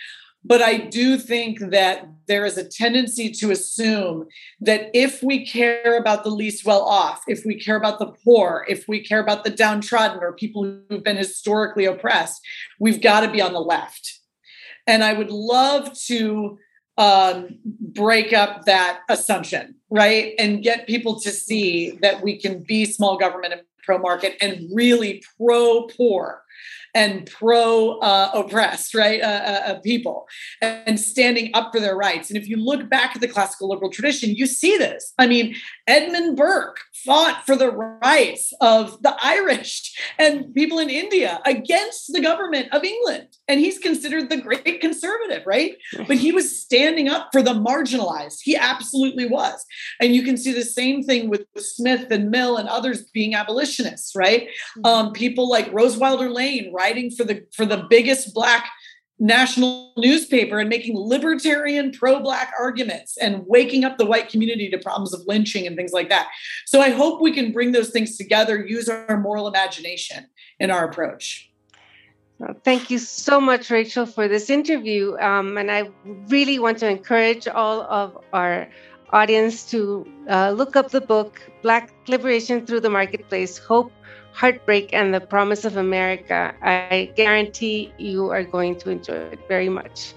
but 0.45 0.63
I 0.63 0.79
do 0.79 1.19
think 1.19 1.59
that 1.71 2.09
there 2.27 2.47
is 2.47 2.57
a 2.57 2.65
tendency 2.65 3.31
to 3.31 3.51
assume 3.51 4.27
that 4.61 4.91
if 4.95 5.23
we 5.23 5.45
care 5.45 5.99
about 5.99 6.25
the 6.25 6.31
least 6.31 6.65
well 6.65 6.83
off, 6.83 7.23
if 7.29 7.45
we 7.45 7.61
care 7.61 7.77
about 7.77 7.99
the 7.99 8.07
poor, 8.25 8.65
if 8.69 8.89
we 8.89 9.05
care 9.05 9.21
about 9.21 9.45
the 9.45 9.51
downtrodden 9.51 10.21
or 10.23 10.33
people 10.33 10.81
who've 10.89 11.05
been 11.05 11.17
historically 11.17 11.85
oppressed, 11.85 12.41
we've 12.79 13.03
got 13.03 13.21
to 13.21 13.31
be 13.31 13.43
on 13.43 13.53
the 13.53 13.61
left. 13.61 14.21
And 14.87 15.05
I 15.05 15.13
would 15.13 15.31
love 15.31 15.93
to 16.07 16.59
um, 16.97 17.59
break 17.65 18.33
up 18.33 18.65
that 18.65 19.01
assumption, 19.09 19.75
right? 19.91 20.35
And 20.39 20.63
get 20.63 20.87
people 20.87 21.21
to 21.21 21.31
see 21.31 21.99
that 22.03 22.23
we 22.23 22.39
can 22.39 22.63
be 22.63 22.85
small 22.87 23.19
government 23.19 23.53
and 23.53 23.63
pro 23.83 23.99
market 23.99 24.37
and 24.41 24.69
really 24.73 25.23
pro 25.37 25.83
poor 25.83 26.43
and 26.95 27.27
pro 27.31 27.99
uh, 27.99 28.31
oppressed, 28.35 28.95
right, 28.95 29.21
uh, 29.21 29.25
uh, 29.25 29.81
people, 29.81 30.27
and 30.61 30.99
standing 30.99 31.51
up 31.55 31.71
for 31.73 31.81
their 31.81 31.97
rights. 31.97 32.31
And 32.31 32.37
if 32.37 32.49
you 32.49 32.57
look 32.57 32.89
back 32.89 33.15
at 33.15 33.21
the 33.21 33.29
classical 33.29 33.69
liberal 33.69 33.91
tradition, 33.91 34.35
you 34.35 34.47
see 34.47 34.77
this. 34.77 35.13
I 35.19 35.27
mean, 35.27 35.55
Edmund 35.87 36.37
Burke 36.37 36.81
fought 37.05 37.45
for 37.47 37.57
the 37.57 37.71
rights 37.71 38.53
of 38.61 39.03
the 39.03 39.17
Irish 39.23 39.97
and 40.19 40.53
people 40.55 40.79
in 40.79 40.91
India 40.91 41.41
against 41.47 42.13
the 42.13 42.21
government 42.21 42.69
of 42.73 42.85
England. 42.85 43.29
And 43.49 43.61
he's 43.61 43.79
considered 43.79 44.29
the 44.29 44.37
great 44.37 44.81
conservative, 44.81 45.45
right? 45.47 45.77
But 46.07 46.17
he 46.17 46.33
was 46.33 46.61
standing 46.61 47.09
up 47.09 47.29
for 47.33 47.43
the 47.43 47.55
marginalized. 47.55 48.39
He 48.43 48.57
absolutely 48.57 49.27
was. 49.27 49.65
And 50.01 50.15
you 50.15 50.23
can 50.23 50.37
see 50.37 50.53
the 50.53 50.65
same 50.65 51.03
thing 51.03 51.29
with 51.29 51.47
Smith 51.57 52.11
and 52.11 52.31
Mill 52.31 52.57
and 52.57 52.69
others 52.69 53.05
being 53.13 53.35
abolitionists, 53.35 54.15
right? 54.15 54.49
Hmm. 54.77 54.87
Um, 54.87 55.13
people 55.13 55.49
like 55.49 55.73
Rose 55.73 55.97
Wilder 55.97 56.31
Lane 56.31 56.50
writing 56.73 57.11
for 57.11 57.25
the 57.25 57.37
for 57.55 57.67
the 57.67 57.87
biggest 57.89 58.35
black 58.35 58.71
national 59.21 59.93
newspaper 59.99 60.59
and 60.59 60.69
making 60.71 60.95
libertarian 60.97 61.93
pro-black 61.93 62.51
arguments 62.59 63.19
and 63.19 63.45
waking 63.47 63.85
up 63.85 63.99
the 63.99 64.07
white 64.07 64.31
community 64.31 64.71
to 64.71 64.79
problems 64.79 65.13
of 65.13 65.21
lynching 65.27 65.67
and 65.67 65.77
things 65.77 65.93
like 65.93 66.09
that. 66.09 66.29
So 66.67 66.81
i 66.81 66.91
hope 66.91 67.21
we 67.21 67.33
can 67.33 67.53
bring 67.53 67.73
those 67.73 67.91
things 67.91 68.17
together 68.17 68.55
use 68.65 68.89
our 68.89 69.21
moral 69.21 69.47
imagination 69.47 70.27
in 70.59 70.71
our 70.71 70.85
approach. 70.89 71.47
Thank 72.65 72.91
you 72.91 72.99
so 72.99 73.39
much 73.39 73.71
rachel 73.71 74.07
for 74.07 74.27
this 74.27 74.49
interview. 74.49 75.17
Um, 75.19 75.59
and 75.59 75.71
i 75.71 75.91
really 76.29 76.59
want 76.59 76.79
to 76.79 76.89
encourage 76.89 77.47
all 77.47 77.83
of 77.83 78.17
our 78.33 78.69
audience 79.13 79.69
to 79.71 80.07
uh, 80.29 80.51
look 80.51 80.77
up 80.77 80.91
the 80.91 81.01
book 81.01 81.41
black 81.63 81.93
liberation 82.09 82.67
through 82.67 82.81
the 82.81 82.91
marketplace 82.91 83.59
hope 83.59 83.93
Heartbreak 84.33 84.93
and 84.93 85.13
the 85.13 85.21
Promise 85.21 85.65
of 85.65 85.77
America. 85.77 86.55
I 86.63 87.13
guarantee 87.17 87.93
you 87.99 88.31
are 88.31 88.45
going 88.45 88.77
to 88.77 88.91
enjoy 88.91 89.29
it 89.35 89.41
very 89.49 89.69
much. 89.69 90.15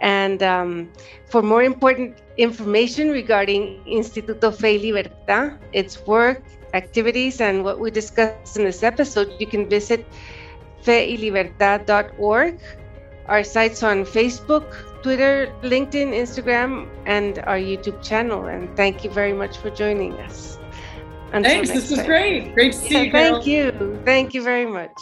And 0.00 0.42
um, 0.42 0.90
for 1.28 1.42
more 1.42 1.62
important 1.62 2.18
information 2.36 3.10
regarding 3.10 3.84
Instituto 3.86 4.52
Fe 4.52 4.78
y 4.78 4.90
Libertad, 4.90 5.58
its 5.72 6.04
work, 6.06 6.42
activities, 6.74 7.40
and 7.40 7.62
what 7.62 7.78
we 7.78 7.90
discussed 7.90 8.56
in 8.56 8.64
this 8.64 8.82
episode, 8.82 9.32
you 9.38 9.46
can 9.46 9.68
visit 9.68 10.04
feylibertad.org, 10.82 12.58
our 13.26 13.44
sites 13.44 13.82
on 13.84 14.04
Facebook, 14.04 14.66
Twitter, 15.02 15.52
LinkedIn, 15.62 16.12
Instagram, 16.14 16.88
and 17.06 17.38
our 17.40 17.58
YouTube 17.58 18.02
channel. 18.02 18.46
And 18.46 18.74
thank 18.76 19.04
you 19.04 19.10
very 19.10 19.32
much 19.32 19.56
for 19.56 19.70
joining 19.70 20.14
us. 20.20 20.58
Until 21.32 21.50
Thanks. 21.50 21.70
This 21.70 21.90
was 21.90 22.02
great. 22.02 22.54
Great 22.54 22.72
to 22.72 22.78
see 22.78 22.94
yeah, 22.94 23.00
you. 23.02 23.12
Thank 23.12 23.46
you. 23.46 24.02
Thank 24.04 24.34
you 24.34 24.42
very 24.42 24.66
much. 24.66 24.92